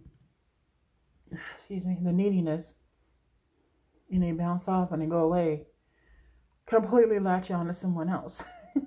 [1.58, 2.66] excuse me, the neediness,
[4.10, 5.64] and they bounce off and they go away,
[6.66, 8.42] completely latch on to someone else.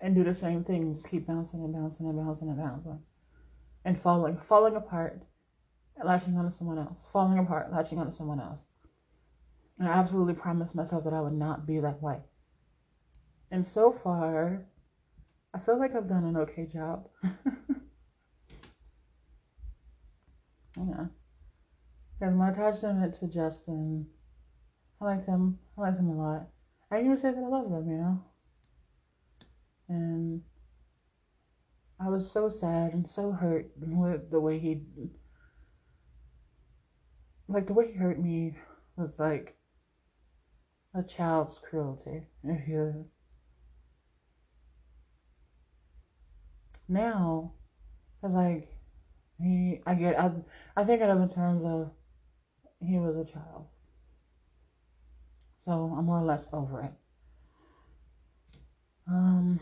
[0.00, 2.98] and do the same thing, just keep bouncing and bouncing and bouncing and bouncing.
[3.84, 5.22] And falling, falling apart,
[6.04, 8.60] latching onto someone else, falling apart, latching onto someone else.
[9.78, 12.18] And I absolutely promised myself that I would not be that way.
[13.50, 14.64] And so far,
[15.52, 17.08] I feel like I've done an okay job.
[20.76, 21.06] yeah.
[22.18, 24.06] Because my attachment to Justin,
[25.00, 25.58] I liked him.
[25.76, 26.46] I liked him a lot.
[26.90, 28.22] I can even say that I love him, you know?
[29.88, 30.42] And
[31.98, 34.82] I was so sad and so hurt with the way he,
[37.48, 38.56] like, the way he hurt me
[38.96, 39.56] was like
[40.94, 42.22] a child's cruelty.
[42.44, 43.06] If you
[46.90, 47.52] now,
[48.20, 48.68] cause like
[49.40, 50.30] he, I get, I,
[50.76, 51.90] I think of it in terms of
[52.80, 53.66] he was a child,
[55.64, 56.92] so I'm more or less over it.
[59.08, 59.60] Um,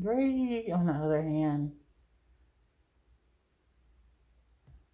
[0.00, 1.72] Drake, on the other hand,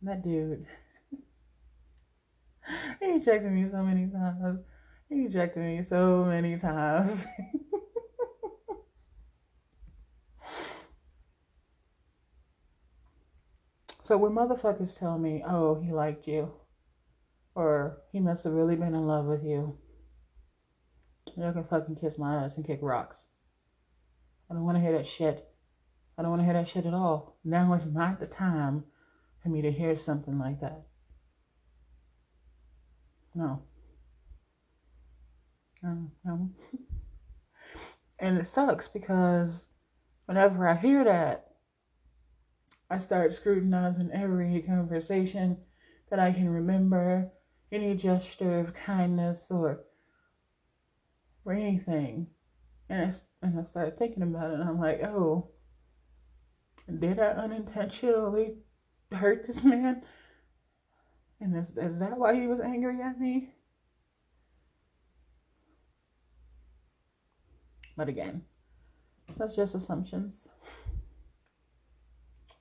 [0.02, 0.66] that dude.
[3.00, 4.60] he rejected me so many times.
[5.08, 7.24] He rejected me so many times.
[14.06, 16.52] so when motherfuckers tell me, oh, he liked you,
[17.54, 19.76] or he must have really been in love with you,
[21.36, 23.24] you can fucking kiss my ass and kick rocks.
[24.50, 25.48] I don't want to hear that shit.
[26.16, 27.36] I don't want to hear that shit at all.
[27.44, 28.84] Now is not the time
[29.42, 30.82] for me to hear something like that.
[33.34, 33.62] No.
[35.82, 36.50] No, no.
[38.18, 39.50] and it sucks because
[40.26, 41.45] whenever I hear that,
[42.88, 45.58] I start scrutinizing every conversation
[46.10, 47.32] that I can remember,
[47.72, 49.84] any gesture of kindness or
[51.44, 52.28] or anything.
[52.88, 55.50] And I, and I started thinking about it, and I'm like, oh,
[57.00, 58.58] did I unintentionally
[59.10, 60.02] hurt this man?
[61.40, 63.50] And is, is that why he was angry at me?
[67.96, 68.42] But again,
[69.36, 70.46] that's just assumptions.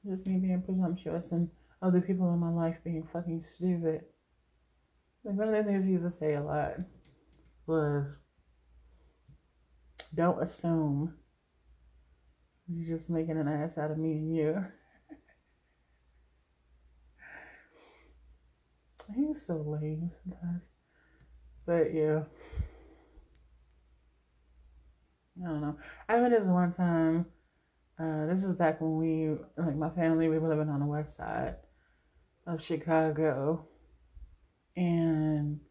[0.07, 1.49] Just me being presumptuous and
[1.81, 4.01] other people in my life being fucking stupid.
[5.23, 6.73] Like one of the things he used to say a lot
[7.65, 8.15] was,
[10.13, 11.15] don't assume.
[12.67, 14.65] You're just making an ass out of me and you.
[19.15, 20.61] He's so lame sometimes.
[21.65, 22.23] But yeah.
[25.43, 25.77] I don't know.
[26.07, 27.25] I remember this one time.
[27.97, 31.15] Uh, this is back when we, like my family, we were living on the west
[31.15, 31.55] side
[32.45, 33.65] of Chicago.
[34.75, 35.62] And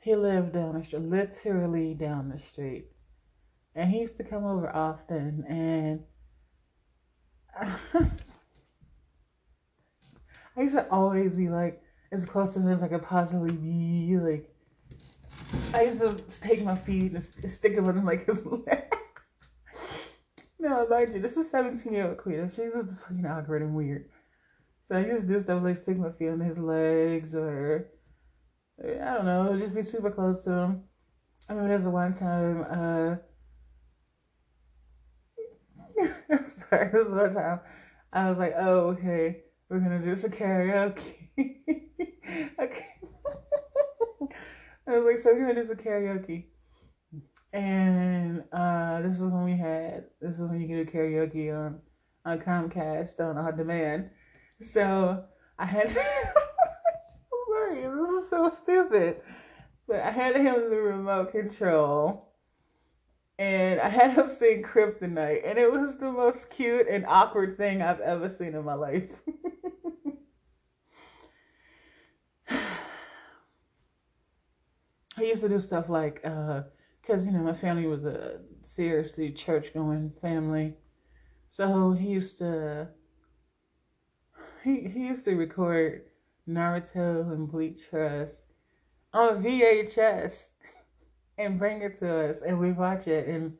[0.00, 2.86] he lived down the street, literally down the street.
[3.76, 5.44] And he used to come over often.
[5.48, 6.02] And
[10.56, 14.16] I used to always be like, as close to him as I could possibly be.
[14.16, 14.52] Like,
[15.72, 18.92] I used to take my feet and stick them in like his leg.
[20.58, 22.48] No, mind you, this is 17 year old queen.
[22.48, 23.24] She's just fucking
[23.62, 24.08] and weird.
[24.88, 27.88] So I to do stuff like stick my feet on his legs or,
[28.82, 30.82] I don't know, just be super close to him.
[31.48, 33.16] I remember there was one time, uh,
[36.70, 37.60] sorry, this one time,
[38.12, 41.14] I was like, oh, okay, we're gonna do some karaoke.
[41.38, 42.86] okay.
[44.86, 46.46] I was like, so we're gonna do some karaoke.
[47.52, 51.78] And uh, this is when we had this is when you can do karaoke on
[52.24, 54.10] on Comcast on on demand.
[54.60, 55.24] So
[55.58, 55.88] I had
[57.48, 59.22] sorry, this is so stupid.
[59.86, 62.26] But I had him the remote control.
[63.38, 67.82] And I had him sing Kryptonite, and it was the most cute and awkward thing
[67.82, 69.08] I've ever seen in my life.
[72.50, 72.78] I
[75.18, 76.62] used to do stuff like uh,
[77.08, 80.74] because you know my family was a seriously church going family,
[81.56, 82.88] so he used to
[84.62, 86.02] he he used to record
[86.48, 88.30] Naruto and Bleach us
[89.14, 90.32] on VHS
[91.38, 93.26] and bring it to us, and we watch it.
[93.26, 93.54] And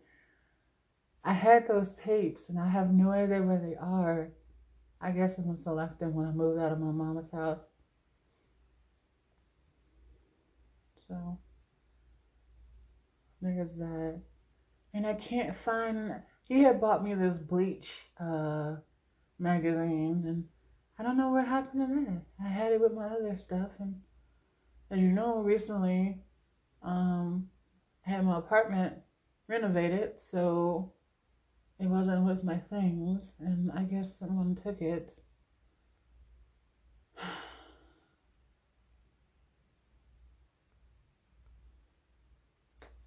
[1.24, 4.30] I had those tapes, and I have no idea where they are.
[5.00, 7.60] I guess I must have left them when I moved out of my mama's house.
[11.06, 11.38] So
[13.40, 14.20] there's that.
[14.94, 16.14] And I can't find
[16.44, 17.88] he had bought me this bleach
[18.20, 18.76] uh
[19.38, 20.44] magazine and
[20.98, 22.22] I don't know what happened to that.
[22.44, 23.94] I had it with my other stuff and
[24.90, 26.18] as you know recently
[26.82, 27.48] um
[28.06, 28.94] I had my apartment
[29.46, 30.92] renovated so
[31.78, 35.14] it wasn't with my things and I guess someone took it.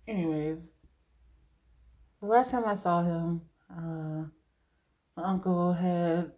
[0.08, 0.60] Anyways,
[2.22, 4.26] the last time I saw him, uh,
[5.16, 6.32] my uncle had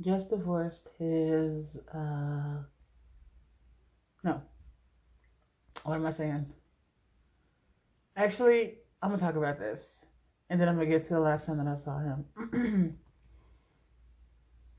[0.00, 2.62] just divorced his, uh,
[4.24, 4.42] no,
[5.82, 6.46] what am I saying?
[8.16, 9.96] Actually, I'm gonna talk about this,
[10.50, 12.98] and then I'm gonna get to the last time that I saw him.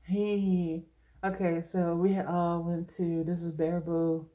[0.06, 0.84] he,
[1.24, 4.26] okay, so we all went to, this is Baraboo,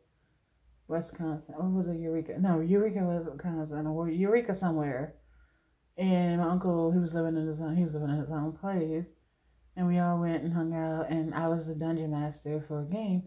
[0.87, 1.55] Wisconsin.
[1.57, 2.37] Oh, what was it Eureka?
[2.39, 5.15] No, Eureka, was Wisconsin, or Eureka somewhere.
[5.97, 8.51] And my uncle, he was living in his own, he was living in his own
[8.53, 9.05] place.
[9.75, 12.85] And we all went and hung out, and I was the dungeon master for a
[12.85, 13.23] game.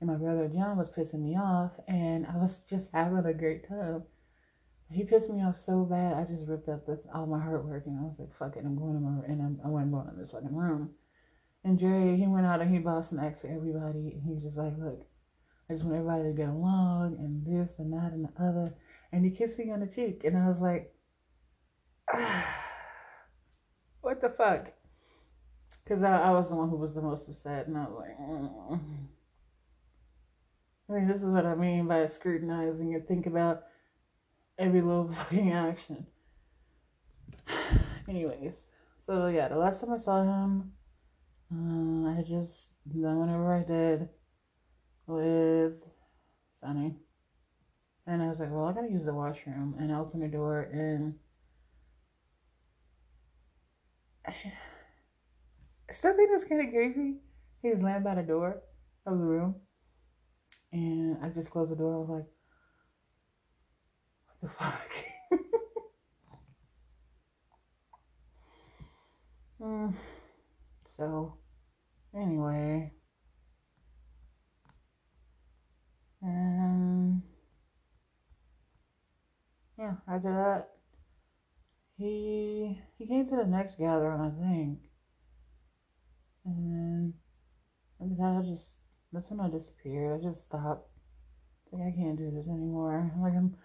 [0.00, 3.68] And my brother John was pissing me off, and I was just having a great
[3.68, 4.04] time.
[4.90, 7.86] He pissed me off so bad, I just ripped up the, all my hard work,
[7.86, 10.08] and I was like, "Fuck it, I'm going to my and I'm, I wasn't going
[10.08, 10.94] in this fucking room."
[11.64, 14.56] And Dre, he went out and he bought X for everybody, and he was just
[14.56, 15.04] like, "Look,
[15.68, 18.74] I just want everybody to get along and this and that and the other.
[19.12, 20.22] And he kissed me on the cheek.
[20.24, 20.94] And I was like,
[22.12, 22.64] ah,
[24.00, 24.68] what the fuck?
[25.84, 27.66] Because I, I, was the one who was the most upset.
[27.66, 28.80] And I was like, mm.
[30.88, 33.64] I mean, this is what I mean by scrutinizing and think about
[34.58, 36.06] every little fucking action.
[38.08, 38.54] Anyways,
[39.04, 40.72] so yeah, the last time I saw him,
[41.52, 44.08] uh, I just, whenever I did,
[45.08, 45.74] with
[46.60, 46.94] Sunny.
[48.08, 49.76] And I was like, well, I gotta use the washroom.
[49.78, 51.14] And I opened the door and
[55.92, 57.16] something that's kind of creepy.
[57.62, 58.62] He was laying by the door
[59.06, 59.56] of the room.
[60.72, 61.94] And I just closed the door.
[61.94, 62.26] I was like,
[64.40, 64.90] what the fuck?
[69.60, 69.94] mm.
[70.96, 71.38] So,
[72.14, 72.92] anyway.
[76.22, 77.22] And
[79.78, 80.68] yeah, after that,
[81.96, 84.78] he he came to the next gathering, I think.
[86.44, 87.14] And
[88.00, 88.66] after that, I just
[89.12, 90.20] that's when I disappeared.
[90.20, 90.88] I just stopped.
[91.70, 93.12] Like I can't do this anymore.
[93.20, 93.56] Like I'm.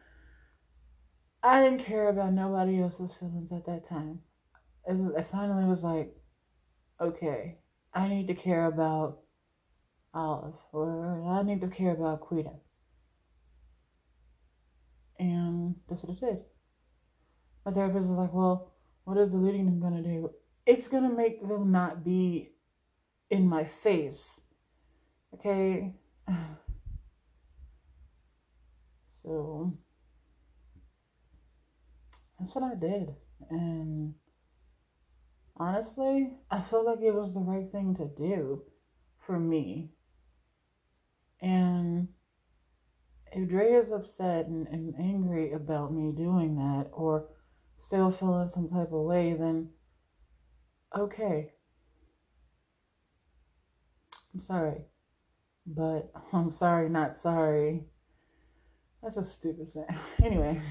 [1.41, 4.19] I didn't care about nobody else's feelings at that time.
[4.87, 6.15] It, was, it finally was like,
[7.01, 7.57] okay,
[7.93, 9.22] I need to care about
[10.13, 12.51] Olive, or I need to care about Quita.
[15.19, 16.39] And that's what I did.
[17.65, 18.73] My therapist was like, well,
[19.05, 20.31] what is deleting them gonna do?
[20.65, 22.51] It's gonna make them not be
[23.29, 24.39] in my face.
[25.33, 25.93] Okay?
[29.25, 29.71] So,
[32.37, 33.15] that's what I did.
[33.49, 34.13] And
[35.55, 38.63] honestly, I feel like it was the right thing to do
[39.25, 39.92] for me.
[41.43, 42.07] And
[43.33, 47.25] if Dre is upset and, and angry about me doing that or
[47.77, 49.67] still feeling some type of way, then
[50.97, 51.51] okay.
[54.33, 54.85] I'm sorry.
[55.67, 57.83] But I'm sorry, not sorry.
[59.01, 59.85] That's a stupid thing.
[60.23, 60.61] Anyway,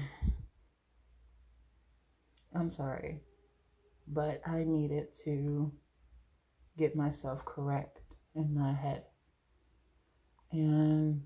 [2.55, 3.21] I'm sorry.
[4.07, 5.71] But I needed to
[6.79, 7.99] get myself correct
[8.35, 9.03] in my head
[10.53, 11.21] and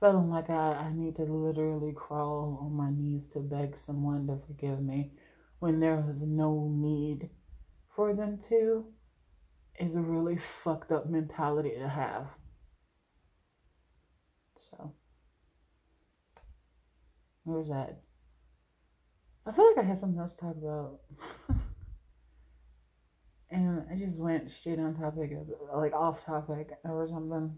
[0.00, 4.38] feeling like I, I need to literally crawl on my knees to beg someone to
[4.46, 5.12] forgive me
[5.60, 7.28] when there was no need
[7.94, 8.84] for them to
[9.78, 12.26] is a really fucked up mentality to have.
[14.70, 14.92] So,
[17.44, 18.00] where's that?
[19.46, 21.00] I feel like I had something else to talk about.
[23.50, 25.32] and I just went straight on topic,
[25.74, 27.56] like off topic or something.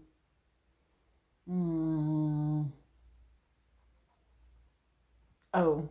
[1.49, 2.71] Mm.
[5.55, 5.89] Oh,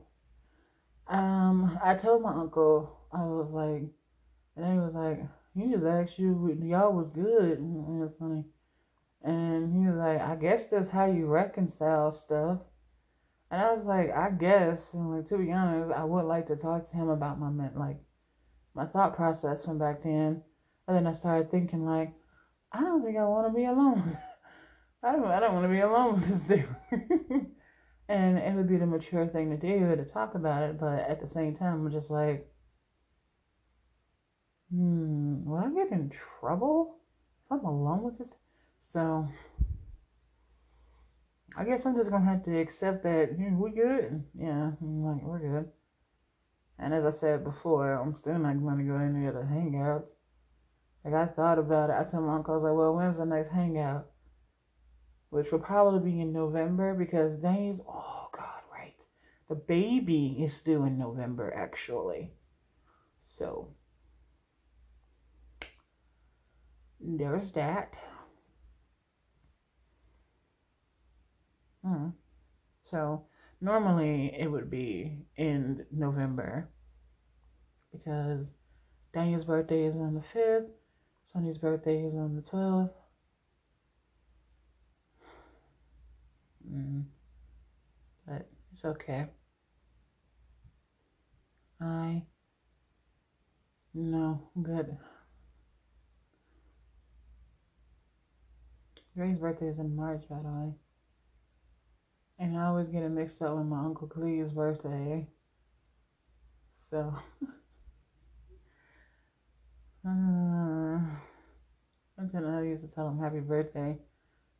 [1.06, 3.84] um, I told my uncle I was like,
[4.56, 5.20] and he was like,
[5.54, 7.58] he just asked you, y'all was good.
[7.58, 8.44] And it was funny.
[9.22, 12.60] And he was like, I guess that's how you reconcile stuff.
[13.50, 14.94] And I was like, I guess.
[14.94, 17.98] And like to be honest, I would like to talk to him about my like
[18.74, 20.42] my thought process from back then.
[20.88, 22.14] And then I started thinking like,
[22.72, 24.18] I don't think I want to be alone.
[25.04, 25.26] I don't.
[25.26, 26.76] I don't want to be alone with this dude.
[28.08, 30.80] and it would be the mature thing to do to talk about it.
[30.80, 32.50] But at the same time, I'm just like,
[34.72, 36.96] hmm, will I get in trouble
[37.46, 38.28] if I'm alone with this?
[38.92, 39.28] So
[41.56, 44.24] I guess I'm just gonna have to accept that we're good.
[44.38, 45.70] Yeah, I'm like we're good.
[46.78, 50.06] And as I said before, I'm still not gonna go in there to hang out.
[51.04, 51.96] Like I thought about it.
[52.00, 54.06] I told my uncle, I was like, well, when's the next hangout?
[55.34, 58.94] Which will probably be in November because Danny's oh god, right.
[59.48, 62.30] The baby is due in November actually.
[63.36, 63.66] So
[67.00, 67.94] there's that.
[71.84, 72.10] Hmm.
[72.88, 73.24] So
[73.60, 76.68] normally it would be in November
[77.90, 78.46] because
[79.12, 80.68] Daniel's birthday is on the 5th,
[81.32, 82.90] Sonny's birthday is on the 12th.
[86.70, 87.04] Mm.
[88.26, 89.26] But it's okay.
[91.80, 92.22] I
[93.92, 94.96] no good.
[99.16, 100.72] Gray's birthday is in March, by the way.
[102.38, 105.28] And I always get it mixed up with my Uncle Clee's birthday.
[106.90, 107.14] So,
[110.06, 110.98] uh,
[112.18, 113.96] until I used to tell him happy birthday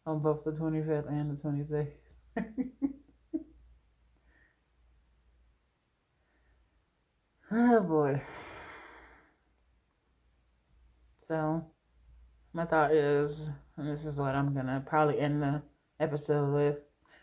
[0.06, 1.92] on both the 25th and the 26th.
[7.52, 8.20] oh boy.
[11.28, 11.64] So,
[12.52, 13.40] my thought is,
[13.78, 15.62] this is what I'm gonna probably end the
[16.00, 16.76] episode with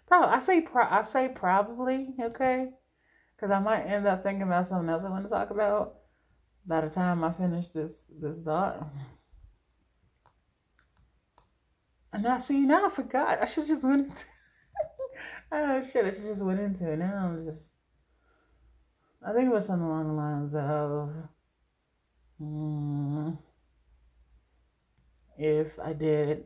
[0.08, 2.70] Probably, I say pro- I say probably okay,
[3.36, 6.00] because I might end up thinking about something else I want to talk about
[6.66, 8.90] by the time I finish this this thought.
[12.14, 13.42] And I see now I forgot.
[13.42, 14.08] I should just went.
[14.08, 14.22] Into,
[15.52, 16.06] oh shit!
[16.06, 16.98] I should just went into it.
[16.98, 17.64] Now I'm just.
[19.26, 21.14] I think it was something along the lines of.
[22.42, 23.38] Mm,
[25.38, 26.46] if I did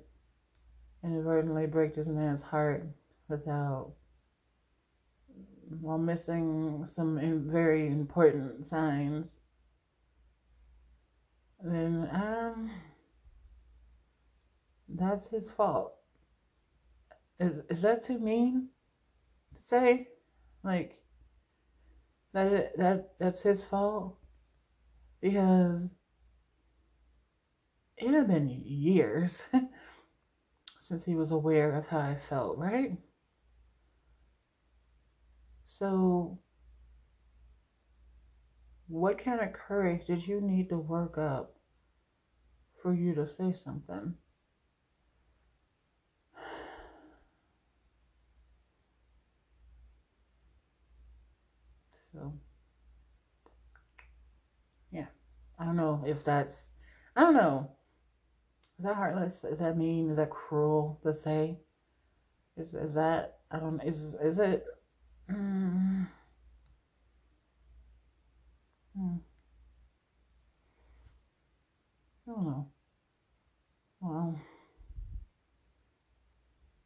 [1.03, 2.85] inadvertently break this man's heart
[3.29, 3.93] without
[5.81, 9.25] while missing some very important signs,
[11.63, 12.71] then um,
[14.87, 15.93] that's his fault.
[17.39, 18.69] Is is that too mean
[19.55, 20.07] to say?
[20.63, 21.01] Like
[22.33, 24.17] that that that's his fault
[25.21, 25.89] because
[27.97, 29.41] it had been years
[30.87, 32.97] since he was aware of how I felt, right?
[35.67, 36.39] So,
[38.87, 41.55] what kind of courage did you need to work up
[42.81, 44.15] for you to say something?
[52.15, 52.33] So,
[54.91, 55.07] yeah,
[55.59, 56.55] I don't know if that's,
[57.15, 57.71] I don't know.
[58.79, 59.43] Is that heartless?
[59.43, 60.09] Is that mean?
[60.09, 61.57] Is that cruel to say?
[62.57, 64.65] Is is that I don't is is it
[65.29, 66.07] Mm.
[68.95, 69.17] Hmm.
[72.27, 72.71] I don't know.
[74.01, 74.39] Well,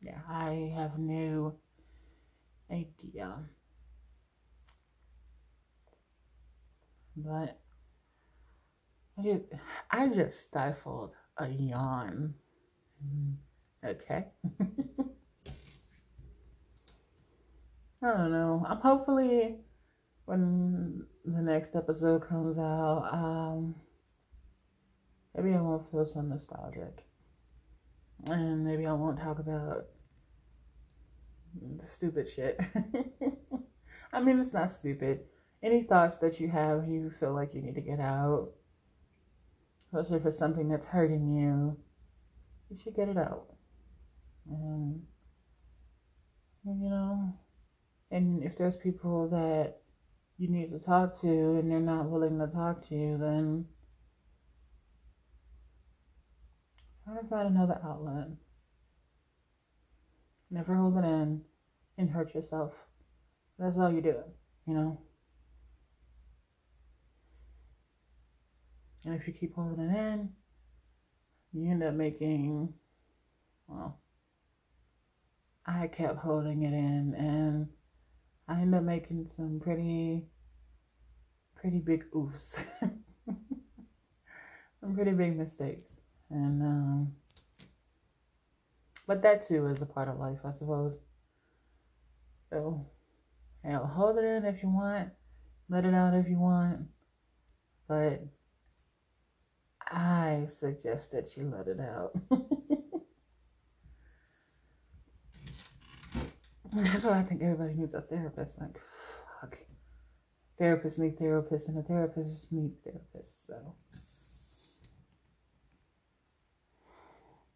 [0.01, 1.55] yeah, I have no
[2.71, 3.43] idea.
[7.25, 7.59] But
[9.17, 9.43] I just,
[9.91, 12.33] I just stifled a yawn.
[13.05, 13.35] Mm,
[13.85, 14.25] okay.
[18.01, 18.65] I don't know.
[18.67, 19.57] I'm hopefully
[20.25, 23.75] when the next episode comes out, um,
[25.35, 27.03] maybe I won't feel so nostalgic,
[28.27, 29.87] and maybe I won't talk about
[31.93, 32.59] stupid shit.
[34.13, 35.21] I mean, it's not stupid.
[35.61, 38.51] Any thoughts that you have, you feel like you need to get out,
[39.87, 41.77] especially if it's something that's hurting you,
[42.69, 43.47] you should get it out.
[44.49, 45.01] Um,
[46.65, 47.33] and you know
[48.11, 49.77] and if there's people that
[50.37, 53.65] you need to talk to and they're not willing to talk to you, then
[57.03, 58.29] try to find another outlet.
[60.49, 61.41] Never hold it in
[61.97, 62.71] and hurt yourself.
[63.59, 64.15] That's all you do,
[64.65, 65.01] you know?
[69.09, 70.29] And if you keep holding it in,
[71.51, 72.71] you end up making,
[73.67, 73.99] well,
[75.65, 77.69] I kept holding it in and
[78.47, 80.27] I ended up making some pretty,
[81.55, 82.59] pretty big oofs.
[83.25, 85.89] some pretty big mistakes.
[86.29, 87.13] And, um,
[89.07, 90.93] but that too is a part of life, I suppose.
[92.51, 92.85] So,
[93.63, 95.09] you know, hold it in if you want,
[95.67, 96.81] let it out if you want,
[97.87, 98.21] but
[99.89, 102.11] I suggest that you let it out.
[106.71, 108.51] That's why I think everybody needs a therapist.
[108.59, 108.79] Like,
[109.41, 109.57] fuck.
[110.61, 113.47] Therapists need therapists, and the therapists need therapists.
[113.47, 113.75] So,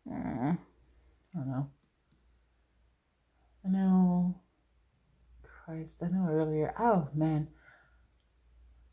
[0.12, 0.58] I
[1.36, 1.70] don't know.
[3.66, 4.42] I know.
[5.44, 6.74] Christ, I know earlier.
[6.80, 7.48] Oh man.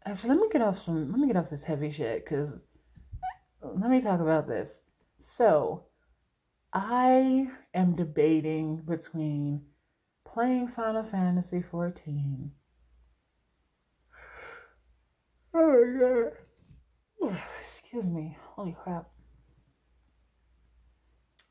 [0.04, 1.10] Actually, let me get off some.
[1.10, 2.58] Let me get off this heavy shit, cause
[3.62, 4.80] let me talk about this.
[5.20, 5.84] So,
[6.72, 9.62] I am debating between
[10.24, 12.50] playing Final Fantasy 14.
[15.52, 16.30] Oh,
[17.20, 17.36] yeah.
[17.72, 18.36] Excuse me.
[18.54, 19.08] Holy crap.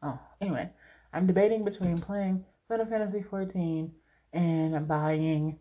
[0.01, 0.69] Oh, anyway,
[1.11, 3.91] I'm debating between playing Final Fantasy 14
[4.31, 5.59] and buying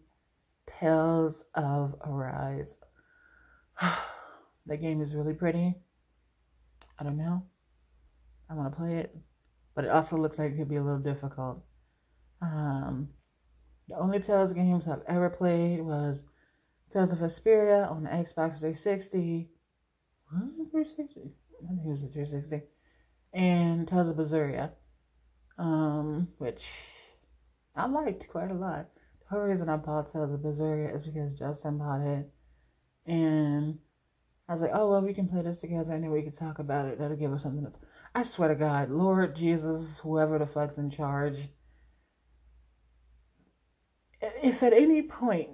[0.79, 2.77] Tales of Arise.
[4.67, 5.75] the game is really pretty.
[6.99, 7.43] I don't know.
[8.51, 9.17] I want to play it,
[9.75, 11.63] but it also looks like it could be a little difficult.
[12.41, 13.09] Um,
[13.89, 16.21] the only Tales games I've ever played was
[16.93, 19.49] Tales of Vesperia on the Xbox 360.
[20.31, 20.71] What?
[20.71, 21.21] 360?
[21.21, 22.63] I think it was the 360.
[23.35, 24.71] And Tales of Berseria,
[25.59, 26.65] um, which
[27.77, 28.89] I liked quite a lot.
[29.21, 32.31] The whole reason I bought Tales of Berseria is because Justin bought it.
[33.07, 33.79] And
[34.49, 36.59] I was like, oh, well, we can play this together and then we can talk
[36.59, 36.99] about it.
[36.99, 37.77] That'll give us something else.
[38.15, 41.37] I swear to God, Lord Jesus, whoever the fuck's in charge,
[44.21, 45.51] if at any point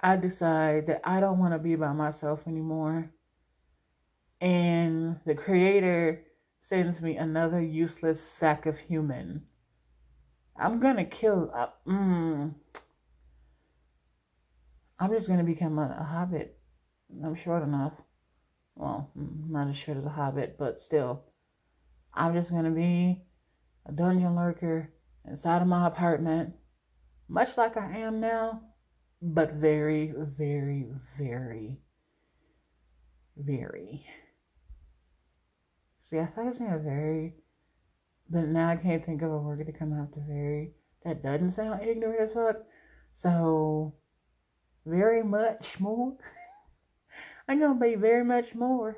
[0.00, 3.10] I decide that I don't want to be by myself anymore
[4.40, 6.24] and the creator
[6.60, 9.42] sends me another useless sack of human,
[10.56, 11.52] I'm gonna kill.
[11.56, 12.54] Uh, mm,
[14.98, 16.57] I'm just gonna become a, a hobbit.
[17.24, 17.94] I'm short enough.
[18.74, 21.24] Well, not as short as a hobbit, but still.
[22.14, 23.22] I'm just gonna be
[23.86, 24.92] a dungeon lurker
[25.26, 26.54] inside of my apartment,
[27.28, 28.60] much like I am now,
[29.20, 30.86] but very, very,
[31.18, 31.78] very,
[33.36, 34.06] very.
[36.02, 37.34] See, I thought it was gonna very,
[38.30, 40.72] but now I can't think of a word to come after very.
[41.04, 42.56] That doesn't sound ignorant as fuck.
[43.14, 43.94] So,
[44.86, 46.16] very much more.
[47.48, 48.96] I'm going to be very much more.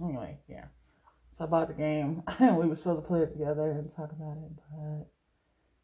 [0.00, 0.66] Anyway, yeah.
[1.36, 2.22] So I bought the game.
[2.40, 5.06] we were supposed to play it together and talk about it, but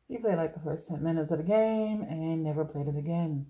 [0.08, 3.46] he played like the first 10 minutes of the game and never played it again.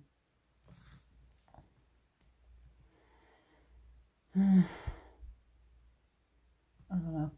[4.36, 4.64] I
[6.90, 7.30] don't know.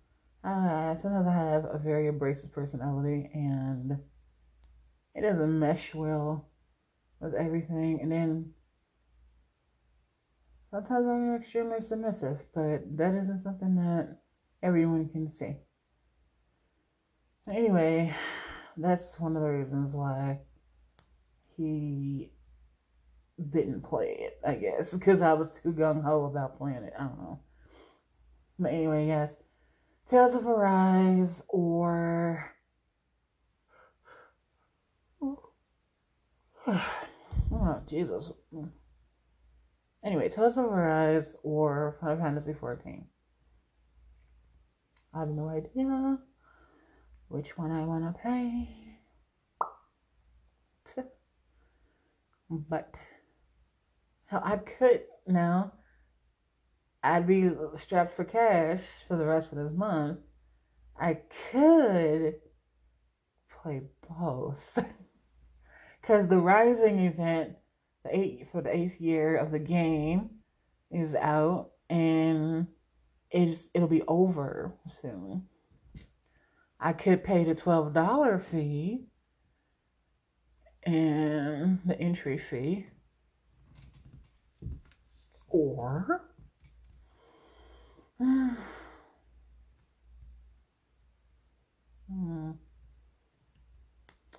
[0.45, 3.99] I sometimes I have a very abrasive personality and
[5.15, 6.49] it doesn't mesh well
[7.21, 8.01] with everything.
[8.01, 8.53] And then
[10.71, 14.19] sometimes I'm extremely submissive, but that isn't something that
[14.63, 15.57] everyone can see.
[17.49, 18.15] Anyway,
[18.77, 20.39] that's one of the reasons why
[21.57, 22.31] he
[23.51, 26.93] didn't play it, I guess, because I was too gung ho about playing it.
[26.99, 27.41] I don't know.
[28.59, 29.35] But anyway, yes.
[30.09, 32.52] Tales of Arise or
[36.69, 38.31] oh, Jesus.
[40.05, 43.05] Anyway, Tales of Arise or Final Fantasy 14.
[45.15, 46.19] I have no idea
[47.29, 48.69] which one I want to play.
[52.69, 52.95] But
[54.31, 55.73] I could now,
[57.03, 57.51] I'd be
[57.81, 60.19] strapped for cash for the rest of this month.
[61.01, 61.19] I
[61.51, 62.35] could
[63.63, 64.59] play both.
[66.03, 67.55] because the Rising event,
[68.05, 70.31] the eight for the eighth year of the game,
[70.91, 72.67] is out and
[73.31, 75.45] it's it'll be over soon.
[76.81, 79.07] I could pay the twelve dollar fee
[80.83, 82.87] and the entry fee,
[85.49, 86.25] or
[88.19, 88.49] hmm.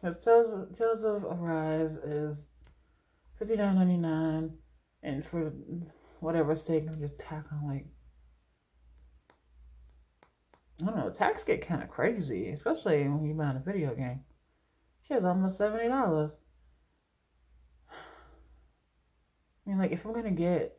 [0.04, 2.44] The Tales, Tales of Arise is
[3.40, 4.52] fifty nine ninety nine,
[5.02, 5.54] and for
[6.20, 7.86] whatever sake, I'm just tack on like
[10.82, 11.10] I don't know.
[11.10, 14.20] Tax get kind of crazy, especially when you buy a video game.
[15.08, 16.32] Shit's almost seventy dollars.
[19.66, 20.78] I mean, like if I'm gonna get,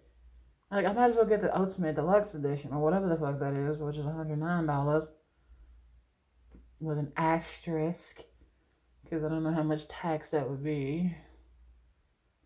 [0.71, 3.55] like I might as well get the Ultimate Deluxe Edition or whatever the fuck that
[3.55, 5.07] is, which is one hundred nine dollars
[6.79, 8.21] with an asterisk
[9.15, 11.15] because I don't know how much tax that would be.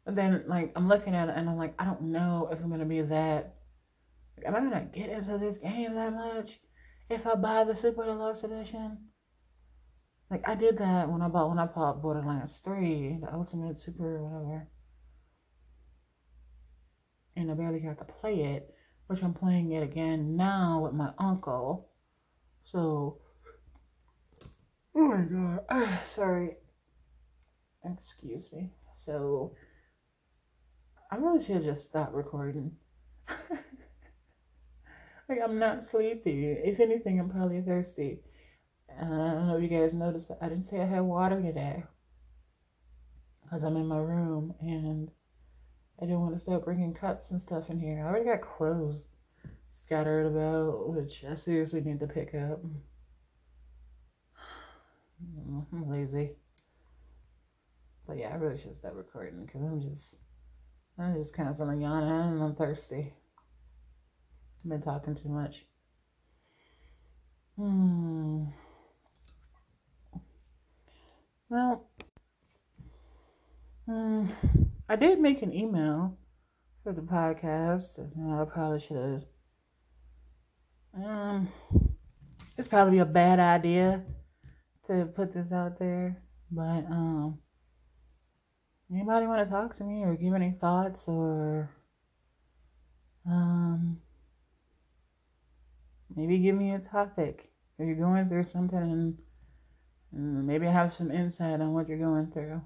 [0.05, 2.71] But then, like, I'm looking at it and I'm like, I don't know if I'm
[2.71, 3.55] gonna be that.
[4.37, 6.51] Like, am I gonna get into this game that much
[7.09, 8.99] if I buy the Super Deluxe Edition?
[10.31, 14.23] Like, I did that when I bought when I bought Borderlands 3, the Ultimate Super
[14.23, 14.69] whatever,
[17.35, 18.75] and I barely got to play it,
[19.07, 21.89] which I'm playing it again now with my uncle.
[22.73, 23.21] So
[24.95, 25.64] Oh my god.
[25.70, 26.57] Ah, sorry.
[27.84, 28.70] Excuse me.
[29.05, 29.55] So,
[31.11, 32.72] I really should just stop recording.
[35.28, 36.47] like, I'm not sleepy.
[36.47, 38.20] If anything, I'm probably thirsty.
[38.91, 41.41] Uh, I don't know if you guys noticed, but I didn't say I had water
[41.41, 41.84] today.
[43.43, 45.11] Because I'm in my room and
[46.01, 48.01] I didn't want to start bringing cups and stuff in here.
[48.01, 49.01] I already got clothes
[49.72, 52.61] scattered about, which I seriously need to pick up.
[55.21, 56.33] I'm lazy.
[58.07, 60.14] But yeah, I really should stop recording because I'm just,
[60.99, 63.12] I'm just constantly yawning and I'm thirsty.
[64.64, 65.64] I've been talking too much.
[67.57, 68.45] Hmm.
[71.51, 71.89] Well,
[73.87, 74.27] hmm,
[74.89, 76.16] I did make an email
[76.83, 77.99] for the podcast.
[77.99, 79.23] I probably should have.
[80.95, 81.49] Um,
[82.57, 84.03] it's probably a bad idea
[84.89, 86.20] to put this out there,
[86.51, 87.39] but um,
[88.93, 91.70] anybody want to talk to me or give any thoughts or
[93.26, 93.99] um,
[96.16, 99.18] maybe give me a topic if you're going through something and,
[100.12, 102.62] and maybe I have some insight on what you're going through.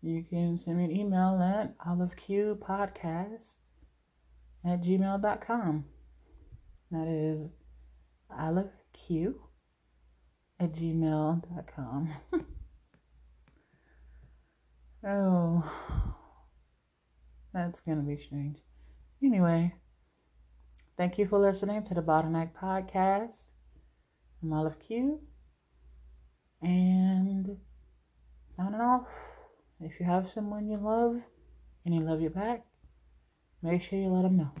[0.00, 3.58] You can send me an email at oliveqpodcast
[4.64, 5.84] at gmail.com.
[6.90, 7.50] That is
[8.30, 9.40] olive q
[10.62, 12.14] at gmail.com.
[15.08, 15.64] oh,
[17.52, 18.58] that's going to be strange.
[19.24, 19.74] Anyway,
[20.96, 23.32] thank you for listening to the Bottleneck Podcast.
[24.40, 25.18] I'm Olive Q.
[26.60, 27.56] And
[28.54, 29.06] signing off.
[29.80, 31.16] If you have someone you love
[31.84, 32.64] and you love you back,
[33.62, 34.52] make sure you let them know.